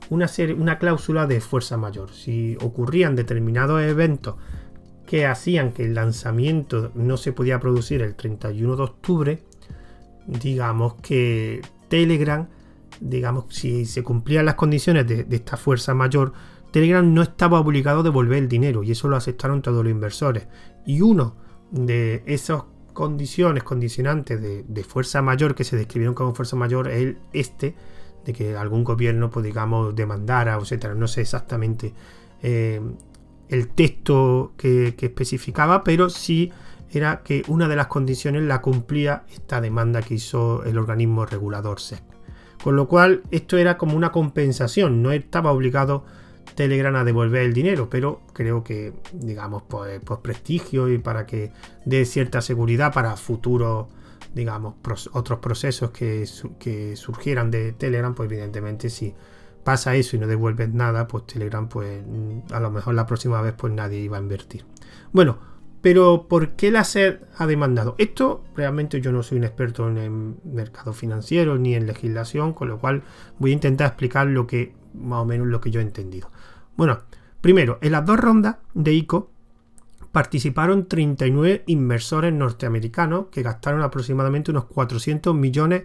una, 0.08 0.26
serie, 0.26 0.54
una 0.54 0.78
cláusula 0.78 1.28
de 1.28 1.40
fuerza 1.40 1.76
mayor. 1.76 2.10
Si 2.10 2.56
ocurrían 2.60 3.14
determinados 3.14 3.80
eventos 3.82 4.34
que 5.06 5.26
hacían 5.26 5.72
que 5.72 5.84
el 5.84 5.94
lanzamiento 5.94 6.90
no 6.96 7.16
se 7.16 7.32
podía 7.32 7.60
producir 7.60 8.02
el 8.02 8.16
31 8.16 8.74
de 8.74 8.82
octubre, 8.82 9.42
digamos 10.26 10.94
que 10.94 11.62
Telegram, 11.88 12.48
digamos, 13.00 13.44
si 13.50 13.86
se 13.86 14.02
cumplían 14.02 14.44
las 14.44 14.56
condiciones 14.56 15.06
de 15.06 15.36
esta 15.36 15.56
fuerza 15.56 15.94
mayor, 15.94 16.32
Telegram 16.70 17.12
no 17.12 17.22
estaba 17.22 17.60
obligado 17.60 18.00
a 18.00 18.02
devolver 18.02 18.38
el 18.38 18.48
dinero 18.48 18.82
y 18.82 18.92
eso 18.92 19.08
lo 19.08 19.16
aceptaron 19.16 19.62
todos 19.62 19.84
los 19.84 19.90
inversores. 19.90 20.48
Y 20.86 21.00
uno 21.00 21.36
de 21.70 22.22
esos 22.26 22.64
condiciones, 22.92 23.62
condicionantes 23.62 24.40
de, 24.68 24.84
fuerza 24.84 25.22
mayor 25.22 25.54
que 25.54 25.64
se 25.64 25.76
describieron 25.76 26.14
como 26.14 26.34
fuerza 26.34 26.56
mayor 26.56 26.88
es 26.88 26.96
el 26.96 27.18
este, 27.32 27.74
de 28.24 28.32
que 28.32 28.56
algún 28.56 28.84
gobierno, 28.84 29.30
pues 29.30 29.44
digamos, 29.44 29.94
demandara, 29.94 30.58
etcétera. 30.60 30.94
No 30.94 31.08
sé 31.08 31.22
exactamente 31.22 31.94
eh, 32.42 32.80
el 33.48 33.68
texto 33.68 34.52
que, 34.56 34.94
especificaba, 34.98 35.82
pero 35.84 36.08
sí 36.10 36.52
era 36.92 37.22
que 37.22 37.42
una 37.48 37.68
de 37.68 37.76
las 37.76 37.86
condiciones 37.86 38.42
la 38.42 38.60
cumplía 38.60 39.24
esta 39.32 39.60
demanda 39.60 40.02
que 40.02 40.14
hizo 40.14 40.64
el 40.64 40.78
organismo 40.78 41.24
regulador 41.26 41.80
SEC. 41.80 42.02
Con 42.62 42.76
lo 42.76 42.88
cual, 42.88 43.22
esto 43.30 43.56
era 43.56 43.78
como 43.78 43.96
una 43.96 44.12
compensación, 44.12 45.02
no 45.02 45.12
estaba 45.12 45.52
obligado 45.52 46.04
Telegram 46.54 46.94
a 46.96 47.04
devolver 47.04 47.42
el 47.42 47.52
dinero, 47.52 47.88
pero 47.88 48.20
creo 48.32 48.62
que, 48.64 48.92
digamos, 49.12 49.62
por, 49.62 49.88
prestigio 50.22 50.88
y 50.88 50.98
para 50.98 51.26
que 51.26 51.52
dé 51.84 52.04
cierta 52.04 52.40
seguridad 52.40 52.92
para 52.92 53.16
futuros, 53.16 53.86
digamos, 54.34 54.74
otros 55.12 55.38
procesos 55.40 55.90
que, 55.90 56.26
que, 56.58 56.96
surgieran 56.96 57.50
de 57.50 57.72
Telegram, 57.72 58.14
pues 58.14 58.30
evidentemente 58.30 58.90
si 58.90 59.14
pasa 59.64 59.94
eso 59.94 60.16
y 60.16 60.18
no 60.18 60.26
devuelves 60.26 60.72
nada, 60.72 61.06
pues 61.06 61.26
Telegram, 61.26 61.68
pues 61.68 62.02
a 62.50 62.60
lo 62.60 62.70
mejor 62.70 62.94
la 62.94 63.06
próxima 63.06 63.40
vez 63.42 63.54
pues 63.56 63.72
nadie 63.72 63.98
iba 63.98 64.16
a 64.16 64.20
invertir. 64.20 64.64
Bueno, 65.12 65.38
pero 65.80 66.26
¿por 66.28 66.50
qué 66.50 66.70
la 66.70 66.84
SED 66.84 67.20
ha 67.36 67.46
demandado? 67.46 67.94
Esto 67.98 68.44
realmente 68.54 69.00
yo 69.00 69.12
no 69.12 69.22
soy 69.22 69.38
un 69.38 69.44
experto 69.44 69.88
en 69.88 69.96
el 69.96 70.10
mercado 70.44 70.92
financiero 70.92 71.56
ni 71.56 71.74
en 71.74 71.86
legislación, 71.86 72.52
con 72.52 72.68
lo 72.68 72.78
cual 72.78 73.02
voy 73.38 73.52
a 73.52 73.54
intentar 73.54 73.86
explicar 73.86 74.26
lo 74.26 74.46
que 74.46 74.74
más 74.94 75.20
o 75.20 75.24
menos 75.24 75.46
lo 75.46 75.60
que 75.60 75.70
yo 75.70 75.80
he 75.80 75.82
entendido. 75.82 76.30
Bueno, 76.80 77.00
primero, 77.42 77.78
en 77.82 77.92
las 77.92 78.06
dos 78.06 78.18
rondas 78.18 78.56
de 78.72 78.94
ICO 78.94 79.30
participaron 80.12 80.88
39 80.88 81.64
inversores 81.66 82.32
norteamericanos 82.32 83.26
que 83.30 83.42
gastaron 83.42 83.82
aproximadamente 83.82 84.50
unos 84.50 84.64
400 84.64 85.34
millones 85.34 85.82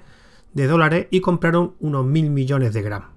de 0.54 0.68
dólares 0.68 1.08
y 1.12 1.20
compraron 1.20 1.74
unos 1.82 2.06
mil 2.06 2.30
millones 2.30 2.74
de 2.74 2.82
gramos. 2.82 3.10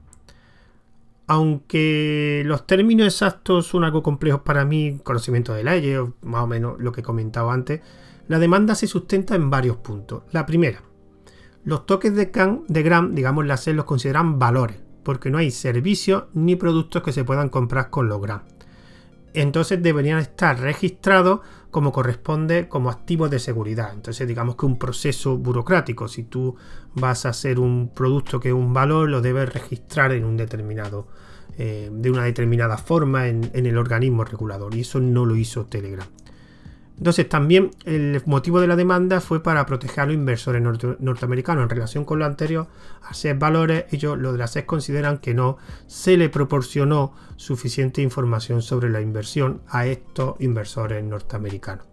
Aunque 1.29 2.43
los 2.47 2.67
términos 2.67 3.07
exactos 3.07 3.69
son 3.69 3.85
algo 3.85 4.03
complejos 4.03 4.41
para 4.41 4.65
mí, 4.65 4.99
conocimiento 5.05 5.55
de 5.55 5.63
leyes, 5.63 6.01
más 6.23 6.43
o 6.43 6.49
menos 6.49 6.81
lo 6.81 6.91
que 6.91 7.03
he 7.03 7.05
comentado 7.05 7.49
antes, 7.53 7.81
la 8.27 8.41
demanda 8.41 8.75
se 8.75 8.89
sustenta 8.89 9.37
en 9.37 9.51
varios 9.51 9.77
puntos. 9.77 10.25
La 10.33 10.47
primera, 10.47 10.83
los 11.63 11.87
toques 11.87 12.13
de, 12.13 12.33
can, 12.33 12.65
de 12.67 12.83
Gram, 12.83 13.15
digamos, 13.15 13.47
la 13.47 13.57
SED 13.57 13.77
los 13.77 13.85
consideran 13.85 14.41
valores, 14.41 14.88
porque 15.03 15.31
no 15.31 15.39
hay 15.39 15.51
servicios 15.51 16.25
ni 16.35 16.57
productos 16.57 17.03
que 17.03 17.13
se 17.13 17.25
puedan 17.25 17.49
comprar 17.49 17.91
con 17.91 18.09
los 18.09 18.21
GRAM. 18.21 18.43
Entonces 19.35 19.83
deberían 19.83 20.19
estar 20.19 20.59
registrados 20.61 21.41
como 21.71 21.93
corresponde 21.93 22.69
como 22.69 22.91
activos 22.91 23.31
de 23.31 23.39
seguridad. 23.39 23.93
Entonces 23.95 24.27
digamos 24.27 24.57
que 24.57 24.67
un 24.67 24.79
proceso 24.79 25.37
burocrático. 25.37 26.09
Si 26.09 26.25
tú 26.25 26.57
vas 26.95 27.27
a 27.27 27.31
hacer 27.31 27.59
un 27.59 27.91
producto 27.95 28.41
que 28.41 28.49
es 28.49 28.55
un 28.55 28.73
valor, 28.73 29.09
lo 29.09 29.21
debes 29.21 29.53
registrar 29.53 30.13
en 30.13 30.25
un 30.25 30.37
determinado, 30.37 31.09
eh, 31.59 31.91
de 31.93 32.11
una 32.11 32.25
determinada 32.25 32.79
forma 32.79 33.29
en 33.29 33.51
el 33.55 33.77
organismo 33.77 34.25
regulador. 34.25 34.75
Y 34.75 34.81
eso 34.81 34.99
no 35.01 35.25
lo 35.27 35.37
hizo 35.37 35.67
Telegram. 35.67 36.09
Entonces 36.99 37.29
también 37.29 37.71
el 37.85 38.21
motivo 38.27 38.61
de 38.61 38.67
la 38.67 38.75
demanda 38.75 39.21
fue 39.21 39.41
para 39.41 39.65
proteger 39.67 40.01
a 40.01 40.07
los 40.07 40.17
inversores 40.17 40.61
norteamericanos 40.99 41.63
en 41.63 41.69
relación 41.71 42.05
con 42.05 42.19
lo 42.19 42.25
anterior, 42.25 42.67
a 43.03 43.15
ser 43.15 43.39
valores, 43.39 43.85
ellos 43.93 44.19
los 44.19 44.33
de 44.33 44.39
la 44.39 44.49
SEC 44.49 44.67
consideran 44.67 45.19
que 45.19 45.33
no 45.33 45.59
se 45.87 46.17
le 46.17 46.29
proporcionó 46.29 47.15
suficiente 47.37 48.03
información 48.03 48.63
sobre 48.63 48.91
la 48.91 49.01
inversión 49.01 49.63
a 49.69 49.87
estos 49.87 50.35
inversores 50.41 51.05
norteamericanos. 51.05 51.87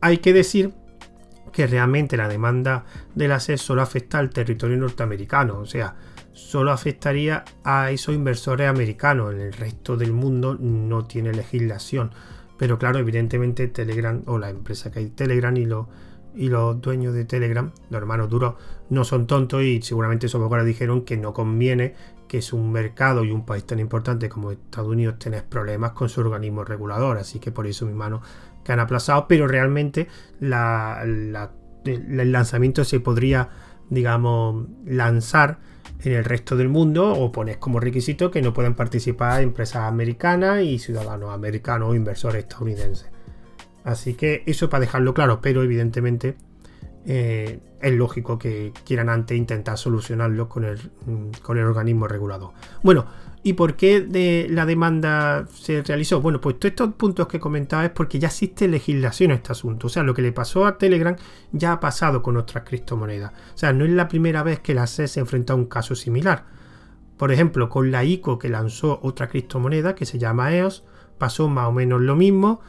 Hay 0.00 0.18
que 0.18 0.32
decir 0.32 0.72
que 1.52 1.66
realmente 1.66 2.16
la 2.16 2.28
demanda 2.28 2.86
de 3.14 3.28
la 3.28 3.40
SEC 3.40 3.58
solo 3.58 3.82
afecta 3.82 4.18
al 4.18 4.30
territorio 4.30 4.78
norteamericano, 4.78 5.58
o 5.58 5.66
sea, 5.66 5.96
solo 6.32 6.72
afectaría 6.72 7.44
a 7.62 7.90
esos 7.90 8.14
inversores 8.14 8.70
americanos, 8.70 9.34
en 9.34 9.40
el 9.42 9.52
resto 9.52 9.98
del 9.98 10.14
mundo 10.14 10.56
no 10.58 11.04
tiene 11.04 11.34
legislación 11.34 12.10
pero 12.62 12.78
claro, 12.78 13.00
evidentemente 13.00 13.66
Telegram 13.66 14.22
o 14.26 14.38
la 14.38 14.48
empresa 14.48 14.92
que 14.92 15.00
hay 15.00 15.08
Telegram 15.08 15.56
y 15.56 15.64
los, 15.64 15.88
y 16.32 16.48
los 16.48 16.80
dueños 16.80 17.12
de 17.12 17.24
Telegram, 17.24 17.72
los 17.90 17.98
hermanos 18.00 18.30
duros, 18.30 18.54
no 18.88 19.02
son 19.02 19.26
tontos 19.26 19.64
y 19.64 19.82
seguramente 19.82 20.26
esos 20.26 20.40
ahora 20.40 20.62
dijeron 20.62 21.04
que 21.04 21.16
no 21.16 21.34
conviene 21.34 21.96
que 22.28 22.38
es 22.38 22.52
un 22.52 22.70
mercado 22.70 23.24
y 23.24 23.32
un 23.32 23.44
país 23.44 23.66
tan 23.66 23.80
importante 23.80 24.28
como 24.28 24.52
Estados 24.52 24.88
Unidos 24.88 25.18
tener 25.18 25.44
problemas 25.44 25.90
con 25.90 26.08
su 26.08 26.20
organismo 26.20 26.62
regulador. 26.62 27.18
Así 27.18 27.40
que 27.40 27.50
por 27.50 27.66
eso, 27.66 27.84
mi 27.84 27.94
mano, 27.94 28.22
que 28.62 28.70
han 28.70 28.78
aplazado, 28.78 29.26
pero 29.26 29.48
realmente 29.48 30.06
el 30.40 31.32
lanzamiento 32.30 32.84
se 32.84 33.00
podría, 33.00 33.48
digamos, 33.90 34.68
lanzar 34.86 35.58
en 36.04 36.12
el 36.12 36.24
resto 36.24 36.56
del 36.56 36.68
mundo 36.68 37.12
o 37.12 37.32
pones 37.32 37.56
como 37.56 37.80
requisito 37.80 38.30
que 38.30 38.42
no 38.42 38.52
pueden 38.52 38.74
participar 38.74 39.42
empresas 39.42 39.82
americanas 39.82 40.62
y 40.62 40.78
ciudadanos 40.78 41.32
americanos 41.32 41.90
o 41.90 41.94
inversores 41.94 42.44
estadounidenses. 42.44 43.08
Así 43.84 44.14
que 44.14 44.42
eso 44.46 44.70
para 44.70 44.82
dejarlo 44.82 45.14
claro, 45.14 45.40
pero 45.40 45.62
evidentemente 45.62 46.36
eh, 47.06 47.60
es 47.80 47.92
lógico 47.92 48.38
que 48.38 48.72
quieran 48.84 49.08
antes 49.08 49.36
intentar 49.36 49.76
solucionarlo 49.76 50.48
con 50.48 50.64
el, 50.64 50.78
mm, 50.78 51.40
con 51.42 51.58
el 51.58 51.64
organismo 51.64 52.06
regulador. 52.08 52.52
Bueno, 52.82 53.06
¿Y 53.44 53.54
por 53.54 53.74
qué 53.74 54.46
la 54.48 54.66
demanda 54.66 55.46
se 55.52 55.82
realizó? 55.82 56.20
Bueno, 56.20 56.40
pues 56.40 56.60
todos 56.60 56.70
estos 56.70 56.94
puntos 56.94 57.26
que 57.26 57.40
comentaba 57.40 57.84
es 57.84 57.90
porque 57.90 58.20
ya 58.20 58.28
existe 58.28 58.68
legislación 58.68 59.32
en 59.32 59.38
este 59.38 59.50
asunto. 59.50 59.88
O 59.88 59.90
sea, 59.90 60.04
lo 60.04 60.14
que 60.14 60.22
le 60.22 60.30
pasó 60.30 60.64
a 60.64 60.78
Telegram 60.78 61.16
ya 61.50 61.72
ha 61.72 61.80
pasado 61.80 62.22
con 62.22 62.36
otras 62.36 62.62
criptomonedas. 62.64 63.32
O 63.32 63.58
sea, 63.58 63.72
no 63.72 63.84
es 63.84 63.90
la 63.90 64.06
primera 64.06 64.44
vez 64.44 64.60
que 64.60 64.74
la 64.74 64.86
SEC 64.86 65.08
se 65.08 65.20
enfrenta 65.20 65.54
a 65.54 65.56
un 65.56 65.66
caso 65.66 65.96
similar. 65.96 66.44
Por 67.16 67.32
ejemplo, 67.32 67.68
con 67.68 67.90
la 67.90 68.04
ICO 68.04 68.38
que 68.38 68.48
lanzó 68.48 69.00
otra 69.02 69.28
criptomoneda 69.28 69.96
que 69.96 70.06
se 70.06 70.20
llama 70.20 70.54
EOS, 70.54 70.84
pasó 71.18 71.48
más 71.48 71.66
o 71.66 71.72
menos 71.72 72.00
lo 72.00 72.14
mismo. 72.14 72.60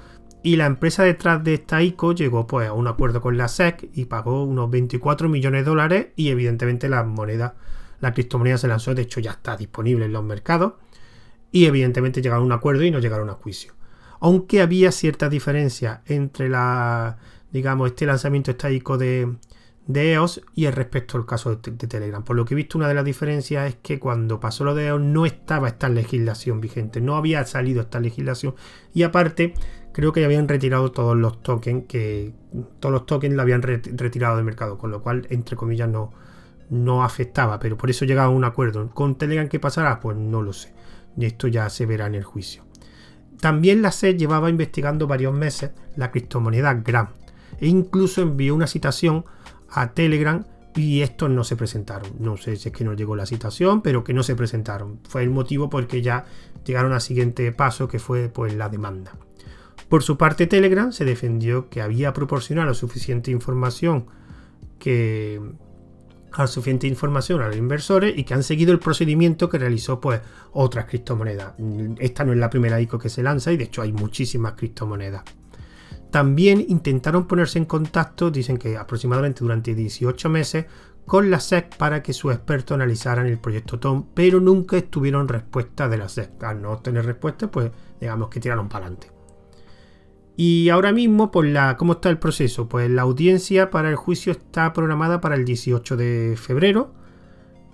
Y 0.43 0.57
la 0.57 0.65
empresa 0.65 1.03
detrás 1.03 1.43
de 1.43 1.53
esta 1.53 1.81
ICO 1.81 2.13
llegó 2.13 2.45
pues, 2.45 2.67
a 2.67 2.73
un 2.73 2.87
acuerdo 2.87 3.21
con 3.21 3.37
la 3.37 3.47
SEC 3.47 3.89
y 3.93 4.05
pagó 4.05 4.43
unos 4.43 4.69
24 4.69 5.29
millones 5.29 5.61
de 5.61 5.69
dólares 5.69 6.07
y 6.17 6.29
evidentemente 6.29 6.89
las 6.89 7.05
monedas 7.05 7.53
la 8.01 8.13
criptomoneda 8.13 8.57
se 8.57 8.67
lanzó, 8.67 8.93
de 8.93 9.03
hecho 9.03 9.21
ya 9.21 9.31
está 9.31 9.55
disponible 9.55 10.03
en 10.03 10.11
los 10.11 10.23
mercados. 10.25 10.73
Y 11.53 11.65
evidentemente 11.65 12.21
llegaron 12.21 12.43
a 12.43 12.45
un 12.47 12.51
acuerdo 12.51 12.83
y 12.83 12.91
no 12.91 12.99
llegaron 12.99 13.29
a 13.29 13.33
juicio. 13.33 13.73
Aunque 14.19 14.61
había 14.61 14.91
cierta 14.91 15.29
diferencia 15.29 16.01
entre 16.05 16.49
la, 16.49 17.17
digamos, 17.51 17.91
este 17.91 18.05
lanzamiento 18.05 18.51
estático 18.51 18.97
de, 18.97 19.33
de 19.87 20.13
EOS 20.13 20.41
y 20.55 20.65
el 20.65 20.73
respecto 20.73 21.17
al 21.17 21.25
caso 21.25 21.55
de, 21.55 21.71
Telegram. 21.71 22.23
Por 22.23 22.35
lo 22.35 22.45
que 22.45 22.53
he 22.53 22.57
visto, 22.57 22.77
una 22.77 22.87
de 22.87 22.93
las 22.93 23.05
diferencias 23.05 23.67
es 23.67 23.75
que 23.81 23.99
cuando 23.99 24.39
pasó 24.39 24.63
lo 24.63 24.75
de 24.75 24.87
EOS 24.87 25.01
no 25.01 25.25
estaba 25.25 25.67
esta 25.67 25.89
legislación 25.89 26.61
vigente, 26.61 27.01
no 27.01 27.15
había 27.15 27.45
salido 27.45 27.81
esta 27.81 27.99
legislación 27.99 28.55
y 28.93 29.03
aparte 29.03 29.53
creo 29.93 30.11
que 30.11 30.19
ya 30.19 30.25
habían 30.25 30.47
retirado 30.47 30.91
todos 30.91 31.15
los 31.15 31.41
tokens 31.41 31.85
que 31.87 32.33
todos 32.79 32.91
los 32.91 33.05
tokens 33.05 33.35
la 33.35 33.43
habían 33.43 33.61
retirado 33.61 34.35
del 34.35 34.45
mercado, 34.45 34.77
con 34.77 34.91
lo 34.91 35.01
cual 35.01 35.27
entre 35.29 35.55
comillas 35.55 35.87
no, 35.87 36.11
no 36.69 37.03
afectaba, 37.03 37.59
pero 37.59 37.77
por 37.77 37.89
eso 37.89 38.05
llegaba 38.05 38.27
a 38.27 38.31
un 38.31 38.43
acuerdo. 38.43 38.89
¿Con 38.89 39.15
Telegram 39.15 39.47
qué 39.47 39.59
pasará? 39.59 39.99
Pues 39.99 40.17
no 40.17 40.41
lo 40.41 40.51
sé. 40.51 40.73
Y 41.15 41.25
esto 41.25 41.47
ya 41.47 41.69
se 41.69 41.85
verá 41.85 42.07
en 42.07 42.15
el 42.15 42.23
juicio. 42.23 42.63
También 43.39 43.81
la 43.81 43.91
SED 43.91 44.17
llevaba 44.17 44.49
investigando 44.49 45.05
varios 45.07 45.33
meses 45.33 45.71
la 45.95 46.11
criptomoneda 46.11 46.73
Gram 46.75 47.09
e 47.59 47.67
incluso 47.67 48.21
envió 48.21 48.55
una 48.55 48.67
citación 48.67 49.25
a 49.69 49.91
Telegram 49.93 50.45
y 50.75 51.01
estos 51.01 51.29
no 51.29 51.43
se 51.43 51.55
presentaron. 51.55 52.09
No 52.19 52.37
sé 52.37 52.55
si 52.55 52.69
es 52.69 52.75
que 52.75 52.83
no 52.83 52.93
llegó 52.93 53.15
la 53.15 53.25
citación, 53.25 53.81
pero 53.81 54.03
que 54.03 54.13
no 54.13 54.23
se 54.23 54.35
presentaron. 54.35 54.99
Fue 55.07 55.21
el 55.23 55.29
motivo 55.29 55.69
porque 55.69 56.01
ya 56.01 56.25
llegaron 56.65 56.93
al 56.93 57.01
siguiente 57.01 57.51
paso 57.51 57.87
que 57.87 57.99
fue 57.99 58.29
pues 58.29 58.53
la 58.55 58.69
demanda. 58.69 59.11
Por 59.93 60.01
su 60.01 60.17
parte 60.17 60.47
Telegram 60.47 60.91
se 60.91 61.05
defendió 61.05 61.69
que 61.69 61.79
había 61.79 62.13
proporcionado 62.13 62.73
suficiente 62.73 63.29
información 63.29 64.07
que, 64.79 65.39
a 66.31 66.47
suficiente 66.47 66.87
información 66.87 67.43
a 67.43 67.47
los 67.47 67.57
inversores 67.57 68.17
y 68.17 68.23
que 68.23 68.33
han 68.33 68.41
seguido 68.41 68.71
el 68.71 68.79
procedimiento 68.79 69.49
que 69.49 69.59
realizó 69.59 70.01
pues 70.01 70.19
otras 70.51 70.85
criptomonedas. 70.85 71.53
Esta 71.99 72.23
no 72.23 72.31
es 72.31 72.39
la 72.39 72.49
primera 72.49 72.81
ICO 72.81 72.97
que 72.97 73.09
se 73.09 73.21
lanza 73.21 73.51
y 73.51 73.57
de 73.57 73.65
hecho 73.65 73.83
hay 73.83 73.93
muchísimas 73.93 74.53
criptomonedas. 74.53 75.25
también 76.09 76.65
intentaron 76.67 77.27
ponerse 77.27 77.59
en 77.59 77.65
contacto, 77.65 78.31
dicen 78.31 78.57
que 78.57 78.75
aproximadamente 78.77 79.41
durante 79.41 79.75
18 79.75 80.27
meses, 80.27 80.65
con 81.05 81.29
la 81.29 81.39
SEC 81.39 81.77
para 81.77 82.01
que 82.01 82.13
sus 82.13 82.33
expertos 82.33 82.73
analizaran 82.73 83.27
el 83.27 83.37
proyecto 83.37 83.79
Tom, 83.79 84.07
pero 84.15 84.39
nunca 84.39 84.75
estuvieron 84.75 85.27
respuesta 85.27 85.87
de 85.87 85.97
la 85.99 86.09
SEC. 86.09 86.43
Al 86.43 86.63
no 86.63 86.79
tener 86.79 87.05
respuesta, 87.05 87.51
pues 87.51 87.69
digamos 88.01 88.29
que 88.29 88.39
tiraron 88.39 88.67
para 88.67 88.87
adelante. 88.87 89.12
Y 90.35 90.69
ahora 90.69 90.91
mismo, 90.91 91.31
pues 91.31 91.51
la, 91.51 91.77
¿cómo 91.77 91.93
está 91.93 92.09
el 92.09 92.17
proceso? 92.17 92.67
Pues 92.67 92.89
la 92.89 93.03
audiencia 93.03 93.69
para 93.69 93.89
el 93.89 93.95
juicio 93.95 94.31
está 94.31 94.73
programada 94.73 95.21
para 95.21 95.35
el 95.35 95.45
18 95.45 95.95
de 95.95 96.35
febrero 96.37 96.91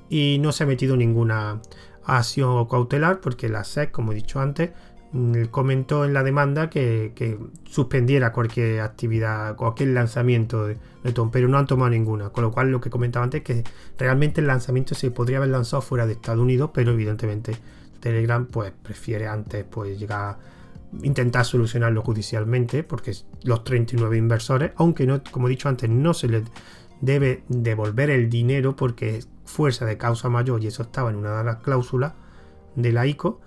y 0.09 0.39
no 0.41 0.51
se 0.51 0.63
ha 0.63 0.67
metido 0.67 0.97
ninguna 0.97 1.61
acción 2.03 2.65
cautelar 2.67 3.21
porque 3.21 3.47
la 3.47 3.63
SEC, 3.63 3.91
como 3.91 4.11
he 4.11 4.15
dicho 4.15 4.41
antes, 4.41 4.71
mm, 5.13 5.45
comentó 5.45 6.03
en 6.03 6.13
la 6.13 6.23
demanda 6.23 6.69
que, 6.69 7.37
suspendiera 7.63 8.33
cualquier 8.33 8.81
actividad, 8.81 9.55
cualquier 9.55 9.89
lanzamiento 9.89 10.67
de, 10.67 10.77
Tom, 11.13 11.31
pero 11.31 11.47
no 11.47 11.57
han 11.57 11.65
tomado 11.65 11.91
ninguna. 11.91 12.29
Con 12.29 12.43
lo 12.43 12.51
cual, 12.51 12.71
lo 12.71 12.81
que 12.81 12.89
comentaba 12.89 13.23
antes 13.23 13.41
es 13.41 13.45
que 13.45 13.63
realmente 13.97 14.41
el 14.41 14.47
lanzamiento 14.47 14.95
se 14.95 15.11
podría 15.11 15.37
haber 15.37 15.49
lanzado 15.49 15.81
fuera 15.81 16.05
de 16.05 16.13
Estados 16.13 16.41
Unidos, 16.41 16.71
pero 16.73 16.91
evidentemente 16.91 17.55
Telegram 17.99 18.45
pues 18.45 18.71
prefiere 18.71 19.27
antes 19.27 19.65
pues 19.69 19.99
llegar 19.99 20.37
intentar 21.03 21.45
solucionarlo 21.45 22.01
judicialmente, 22.01 22.83
porque 22.83 23.13
los 23.43 23.63
39 23.63 24.17
inversores, 24.17 24.71
aunque 24.75 25.05
no, 25.05 25.21
como 25.31 25.47
he 25.47 25.51
dicho 25.51 25.69
antes, 25.69 25.89
no 25.89 26.13
se 26.13 26.27
les 26.27 26.43
debe 27.01 27.43
devolver 27.47 28.09
el 28.09 28.29
dinero 28.29 28.75
porque 28.75 29.17
es 29.17 29.29
fuerza 29.45 29.85
de 29.85 29.97
causa 29.97 30.29
mayor 30.29 30.63
y 30.63 30.67
eso 30.67 30.83
estaba 30.83 31.09
en 31.09 31.15
una 31.15 31.37
de 31.37 31.43
las 31.43 31.57
cláusulas 31.57 32.13
de 32.75 32.91
la 32.91 33.07
ICO, 33.07 33.41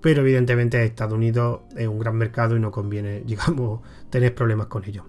pero 0.00 0.22
evidentemente 0.22 0.82
Estados 0.84 1.14
Unidos 1.14 1.60
es 1.76 1.88
un 1.88 1.98
gran 1.98 2.16
mercado 2.16 2.56
y 2.56 2.60
no 2.60 2.70
conviene, 2.70 3.20
digamos, 3.26 3.80
tener 4.10 4.34
problemas 4.34 4.66
con 4.66 4.84
ello. 4.84 5.04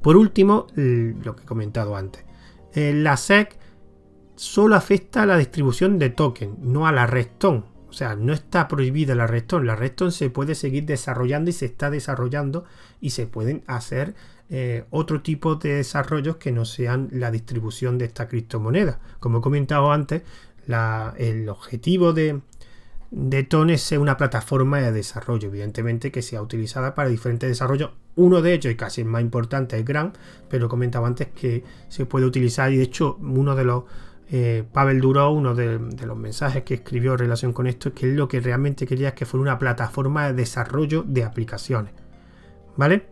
Por 0.00 0.16
último, 0.16 0.68
lo 0.76 1.34
que 1.34 1.42
he 1.42 1.46
comentado 1.46 1.96
antes, 1.96 2.24
eh, 2.72 2.92
la 2.94 3.16
SEC 3.16 3.58
solo 4.36 4.76
afecta 4.76 5.22
a 5.22 5.26
la 5.26 5.36
distribución 5.36 5.98
de 5.98 6.10
token, 6.10 6.56
no 6.60 6.86
a 6.86 6.92
la 6.92 7.06
Redstone. 7.06 7.64
O 7.88 7.92
sea, 7.92 8.16
no 8.16 8.32
está 8.32 8.68
prohibida 8.68 9.14
la 9.14 9.26
Redstone. 9.26 9.66
La 9.66 9.76
Redstone 9.76 10.10
se 10.10 10.30
puede 10.30 10.54
seguir 10.54 10.84
desarrollando 10.84 11.50
y 11.50 11.52
se 11.52 11.66
está 11.66 11.90
desarrollando 11.90 12.64
y 13.00 13.10
se 13.10 13.26
pueden 13.26 13.62
hacer 13.66 14.14
eh, 14.50 14.84
otro 14.90 15.22
tipo 15.22 15.56
de 15.56 15.74
desarrollos 15.74 16.36
que 16.36 16.52
no 16.52 16.64
sean 16.64 17.08
la 17.12 17.30
distribución 17.30 17.98
de 17.98 18.06
esta 18.06 18.28
criptomoneda. 18.28 18.98
Como 19.20 19.38
he 19.38 19.40
comentado 19.40 19.92
antes, 19.92 20.22
el 21.16 21.48
objetivo 21.48 22.12
de, 22.12 22.40
de 23.10 23.42
TON 23.42 23.70
es 23.70 23.90
una 23.92 24.16
plataforma 24.16 24.80
de 24.80 24.92
desarrollo, 24.92 25.48
evidentemente 25.48 26.12
que 26.12 26.22
sea 26.22 26.42
utilizada 26.42 26.94
para 26.94 27.08
diferentes 27.08 27.48
desarrollos. 27.48 27.90
Uno 28.16 28.42
de 28.42 28.54
ellos, 28.54 28.72
y 28.72 28.76
casi 28.76 29.02
el 29.02 29.06
más 29.06 29.22
importante, 29.22 29.78
es 29.78 29.84
Gran, 29.84 30.12
pero 30.50 30.68
comentaba 30.68 31.06
antes 31.06 31.28
que 31.28 31.62
se 31.88 32.04
puede 32.04 32.26
utilizar 32.26 32.72
y 32.72 32.78
de 32.78 32.82
hecho 32.82 33.16
uno 33.20 33.54
de 33.54 33.64
los 33.64 33.84
eh, 34.30 34.64
Pavel 34.72 35.00
Duró, 35.00 35.30
uno 35.30 35.54
de, 35.54 35.78
los 35.78 36.16
mensajes 36.16 36.62
que 36.62 36.74
escribió 36.74 37.12
en 37.12 37.18
relación 37.18 37.52
con 37.52 37.66
esto, 37.66 37.88
es 37.88 37.94
que 37.94 38.06
lo 38.06 38.28
que 38.28 38.40
realmente 38.40 38.86
quería 38.86 39.08
es 39.08 39.14
que 39.14 39.24
fuera 39.24 39.42
una 39.42 39.58
plataforma 39.58 40.26
de 40.26 40.34
desarrollo 40.34 41.02
de 41.06 41.24
aplicaciones. 41.24 41.94
¿Vale? 42.76 43.06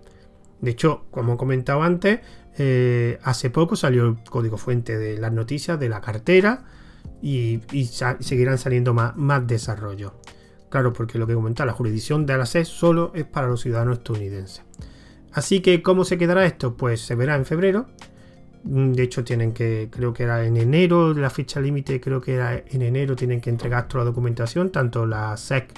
De 0.60 0.70
hecho, 0.70 1.06
como 1.10 1.34
he 1.34 1.36
comentado 1.36 1.82
antes, 1.82 2.20
eh, 2.58 3.18
hace 3.22 3.50
poco 3.50 3.76
salió 3.76 4.06
el 4.06 4.16
código 4.24 4.58
fuente 4.58 4.98
de 4.98 5.18
las 5.18 5.32
noticias 5.32 5.80
de 5.80 5.88
la 5.88 6.00
cartera 6.00 6.64
y, 7.22 7.60
seguirán 8.20 8.58
saliendo 8.58 8.92
más, 8.94 9.16
más 9.16 9.46
desarrollos. 9.46 10.12
Claro, 10.68 10.92
porque 10.92 11.18
lo 11.18 11.26
que 11.26 11.34
comentaba, 11.34 11.66
la 11.66 11.72
jurisdicción 11.72 12.26
de 12.26 12.36
la 12.36 12.44
SES 12.46 12.68
solo 12.68 13.12
es 13.14 13.24
para 13.24 13.46
los 13.46 13.62
ciudadanos 13.62 13.98
estadounidenses. 13.98 14.62
Así 15.32 15.60
que, 15.60 15.82
¿cómo 15.82 16.04
se 16.04 16.18
quedará 16.18 16.44
esto? 16.44 16.76
Pues 16.76 17.00
se 17.00 17.14
verá 17.14 17.36
en 17.36 17.44
febrero. 17.44 17.86
Mm, 18.64 18.92
de 18.92 19.02
hecho, 19.02 19.24
tienen 19.24 19.52
que, 19.52 19.88
creo 19.90 20.12
que 20.12 20.24
era 20.24 20.44
en 20.44 20.56
enero, 20.56 21.14
la 21.14 21.30
fecha 21.30 21.60
límite, 21.60 22.00
creo 22.00 22.20
que 22.20 22.34
era 22.34 22.56
en 22.56 22.82
enero, 22.82 23.16
tienen 23.16 23.40
que 23.40 23.50
entregar 23.50 23.88
toda 23.88 24.04
la 24.04 24.10
documentación, 24.10 24.70
tanto 24.70 25.06
la 25.06 25.36
SEC 25.36 25.72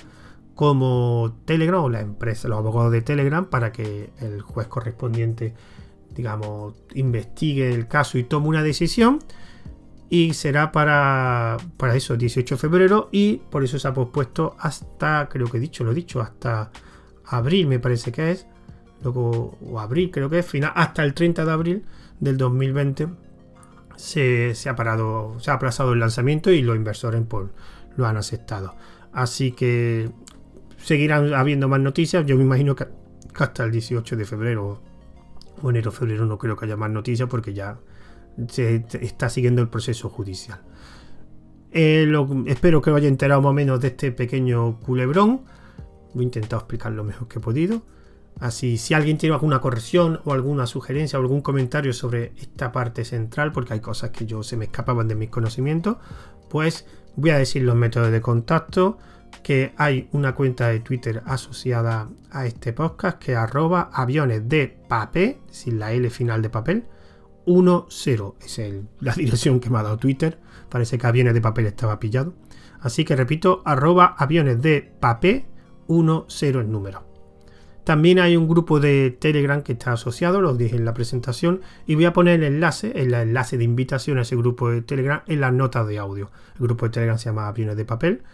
como 0.54 1.36
Telegram 1.44 1.84
o 1.84 1.88
la 1.88 2.00
empresa, 2.00 2.48
los 2.48 2.58
abogados 2.58 2.90
de 2.92 3.02
Telegram, 3.02 3.46
para 3.46 3.70
que 3.72 4.10
el 4.20 4.40
juez 4.40 4.66
correspondiente, 4.66 5.54
digamos, 6.14 6.74
investigue 6.94 7.72
el 7.72 7.86
caso 7.86 8.18
y 8.18 8.24
tome 8.24 8.48
una 8.48 8.62
decisión. 8.62 9.20
Y 10.10 10.32
será 10.32 10.72
para, 10.72 11.58
para 11.76 11.94
eso, 11.94 12.16
18 12.16 12.54
de 12.54 12.58
febrero, 12.58 13.08
y 13.12 13.36
por 13.50 13.62
eso 13.62 13.78
se 13.78 13.86
ha 13.86 13.92
pospuesto 13.92 14.56
hasta, 14.58 15.28
creo 15.28 15.46
que 15.48 15.58
he 15.58 15.60
dicho, 15.60 15.84
lo 15.84 15.92
he 15.92 15.94
dicho, 15.94 16.22
hasta 16.22 16.70
abril, 17.26 17.66
me 17.66 17.78
parece 17.78 18.10
que 18.10 18.30
es, 18.30 18.46
luego, 19.02 19.58
o 19.60 19.78
abril, 19.78 20.10
creo 20.10 20.30
que 20.30 20.38
es, 20.38 20.46
final, 20.46 20.72
hasta 20.74 21.04
el 21.04 21.12
30 21.12 21.44
de 21.44 21.52
abril 21.52 21.84
del 22.20 22.36
2020 22.36 23.08
se, 23.96 24.54
ha 24.68 24.76
parado, 24.76 25.38
se 25.40 25.50
ha 25.50 25.54
aplazado 25.54 25.92
el 25.92 26.00
lanzamiento 26.00 26.50
y 26.50 26.62
los 26.62 26.76
inversores 26.76 27.22
pues, 27.28 27.48
lo 27.96 28.06
han 28.06 28.16
aceptado. 28.16 28.76
Así 29.12 29.52
que 29.52 30.10
seguirán 30.76 31.34
habiendo 31.34 31.68
más 31.68 31.80
noticias. 31.80 32.24
Yo 32.26 32.36
me 32.36 32.44
imagino 32.44 32.76
que, 32.76 32.86
hasta 33.34 33.64
el 33.64 33.72
18 33.72 34.16
de 34.16 34.24
febrero 34.24 34.82
o 35.62 35.70
enero 35.70 35.90
febrero 35.90 36.26
no 36.26 36.38
creo 36.38 36.56
que 36.56 36.66
haya 36.66 36.76
más 36.76 36.90
noticias 36.90 37.28
porque 37.28 37.52
ya 37.52 37.78
se 38.48 38.84
está 39.00 39.28
siguiendo 39.28 39.62
el 39.62 39.68
proceso 39.68 40.08
judicial. 40.08 40.60
Eh, 41.72 42.10
espero 42.46 42.80
que 42.80 42.90
os 42.90 42.96
haya 42.96 43.08
enterado 43.08 43.42
más 43.42 43.50
o 43.50 43.54
menos 43.54 43.80
de 43.80 43.88
este 43.88 44.12
pequeño 44.12 44.78
culebrón. 44.80 45.42
Voy 46.14 46.22
a 46.22 46.24
intentar 46.24 46.60
explicar 46.60 46.92
lo 46.92 47.04
mejor 47.04 47.28
que 47.28 47.38
he 47.38 47.42
podido. 47.42 47.82
Así, 48.40 48.78
si 48.78 48.94
alguien 48.94 49.18
tiene 49.18 49.34
alguna 49.34 49.60
corrección 49.60 50.20
o 50.24 50.32
alguna 50.32 50.66
sugerencia 50.66 51.18
o 51.18 51.22
algún 51.22 51.40
comentario 51.40 51.92
sobre 51.92 52.32
esta 52.38 52.70
parte 52.70 53.04
central, 53.04 53.52
porque 53.52 53.74
hay 53.74 53.80
cosas 53.80 54.10
que 54.10 54.26
yo 54.26 54.42
se 54.42 54.56
me 54.56 54.66
escapaban 54.66 55.08
de 55.08 55.16
mis 55.16 55.30
conocimientos, 55.30 55.96
pues 56.48 56.86
voy 57.16 57.30
a 57.30 57.38
decir 57.38 57.62
los 57.62 57.74
métodos 57.74 58.12
de 58.12 58.20
contacto, 58.20 58.98
que 59.42 59.72
hay 59.76 60.08
una 60.12 60.34
cuenta 60.34 60.68
de 60.68 60.80
Twitter 60.80 61.22
asociada 61.26 62.08
a 62.30 62.46
este 62.46 62.72
podcast 62.72 63.18
que 63.18 63.32
es 63.32 63.38
arroba 63.38 63.90
aviones 63.92 64.48
de 64.48 64.78
papel, 64.88 65.38
sin 65.50 65.78
la 65.78 65.92
L 65.92 66.08
final 66.10 66.42
de 66.42 66.50
papel, 66.50 66.84
10. 67.46 68.44
Es 68.44 68.60
la 69.00 69.14
dirección 69.14 69.58
que 69.58 69.70
me 69.70 69.78
ha 69.78 69.82
dado 69.82 69.96
Twitter. 69.96 70.38
Parece 70.68 70.98
que 70.98 71.06
aviones 71.06 71.34
de 71.34 71.40
papel 71.40 71.66
estaba 71.66 71.98
pillado. 71.98 72.34
Así 72.80 73.04
que 73.04 73.16
repito, 73.16 73.62
arroba 73.64 74.14
aviones 74.18 74.60
de 74.60 74.92
papel 75.00 75.46
10 75.88 76.42
el 76.42 76.70
número. 76.70 77.07
También 77.88 78.18
hay 78.18 78.36
un 78.36 78.48
grupo 78.48 78.80
de 78.80 79.16
Telegram 79.18 79.62
que 79.62 79.72
está 79.72 79.94
asociado, 79.94 80.42
lo 80.42 80.54
dije 80.54 80.76
en 80.76 80.84
la 80.84 80.92
presentación, 80.92 81.62
y 81.86 81.94
voy 81.94 82.04
a 82.04 82.12
poner 82.12 82.40
el 82.40 82.52
enlace, 82.52 82.92
el 82.94 83.14
enlace 83.14 83.56
de 83.56 83.64
invitación 83.64 84.18
a 84.18 84.20
ese 84.20 84.36
grupo 84.36 84.68
de 84.68 84.82
Telegram 84.82 85.22
en 85.26 85.40
las 85.40 85.54
notas 85.54 85.88
de 85.88 85.96
audio. 85.96 86.30
El 86.56 86.64
grupo 86.64 86.84
de 86.84 86.90
Telegram 86.92 87.16
se 87.16 87.30
llama 87.30 87.48
Aviones 87.48 87.78
de 87.78 87.86
Papel 87.86 88.24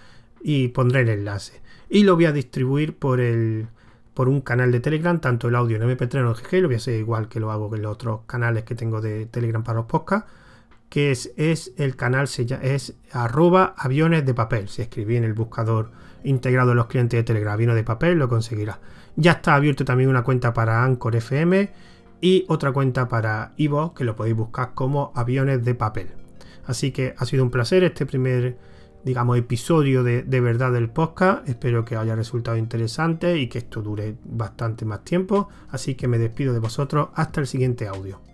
y 0.43 0.67
pondré 0.67 1.03
el 1.03 1.09
enlace. 1.09 1.63
Y 1.89 2.03
lo 2.03 2.17
voy 2.17 2.25
a 2.25 2.33
distribuir 2.33 2.97
por 2.97 3.21
el 3.21 3.69
por 4.13 4.29
un 4.29 4.41
canal 4.41 4.73
de 4.73 4.81
Telegram, 4.81 5.21
tanto 5.21 5.47
el 5.47 5.55
audio 5.55 5.77
en 5.77 5.89
MP3 5.89 6.15
o 6.17 6.31
en 6.31 6.35
GG, 6.35 6.63
lo 6.63 6.67
voy 6.67 6.75
a 6.75 6.79
hacer 6.79 6.99
igual 6.99 7.29
que 7.29 7.39
lo 7.39 7.53
hago 7.53 7.73
en 7.77 7.83
los 7.83 7.93
otros 7.93 8.23
canales 8.27 8.65
que 8.65 8.75
tengo 8.75 9.01
de 9.01 9.27
Telegram 9.27 9.63
para 9.63 9.79
los 9.79 9.87
podcasts, 9.87 10.29
que 10.89 11.13
es, 11.13 11.33
el 11.77 11.95
canal, 11.95 12.29
es 12.61 12.95
arroba 13.13 13.73
aviones 13.79 14.27
de 14.27 14.35
papel. 14.35 14.69
Si 14.69 14.83
escribí 14.83 15.15
en 15.15 15.23
el 15.23 15.33
buscador 15.33 15.93
integrado 16.25 16.73
en 16.73 16.79
los 16.79 16.87
clientes 16.87 17.19
de 17.19 17.23
Telegram, 17.23 17.55
aviones 17.55 17.77
de 17.77 17.85
papel, 17.85 18.19
lo 18.19 18.29
conseguirá. 18.29 18.81
Ya 19.17 19.33
está 19.33 19.55
abierto 19.55 19.85
también 19.85 20.11
una 20.11 20.25
cuenta 20.25 20.53
para 20.53 20.85
Anchor 20.85 21.17
FM 21.17 21.71
y 22.21 22.45
otra 22.49 22.73
cuenta 22.73 23.09
para 23.09 23.53
Ivo 23.57 23.95
que 23.95 24.05
lo 24.05 24.17
podéis 24.17 24.37
buscar 24.37 24.75
como 24.75 25.13
aviones 25.15 25.65
de 25.65 25.75
papel. 25.75 26.09
Así 26.67 26.91
que 26.91 27.15
ha 27.17 27.27
sido 27.27 27.45
un 27.45 27.51
placer 27.51 27.85
este 27.85 28.07
primer, 28.07 28.57
digamos, 29.05 29.39
episodio 29.39 30.03
de, 30.03 30.23
de 30.23 30.41
verdad 30.41 30.73
del 30.73 30.89
podcast. 30.89 31.49
Espero 31.49 31.85
que 31.85 31.97
haya 31.97 32.17
resultado 32.17 32.57
interesante 32.57 33.39
y 33.39 33.49
que 33.49 33.59
esto 33.59 33.83
dure 33.83 34.17
bastante 34.25 34.85
más 34.85 35.05
tiempo. 35.05 35.49
Así 35.71 35.95
que 35.95 36.09
me 36.09 36.19
despido 36.19 36.53
de 36.53 36.61
vosotros 36.61 37.09
hasta 37.15 37.41
el 37.41 37.47
siguiente 37.47 37.87
audio. 37.87 38.34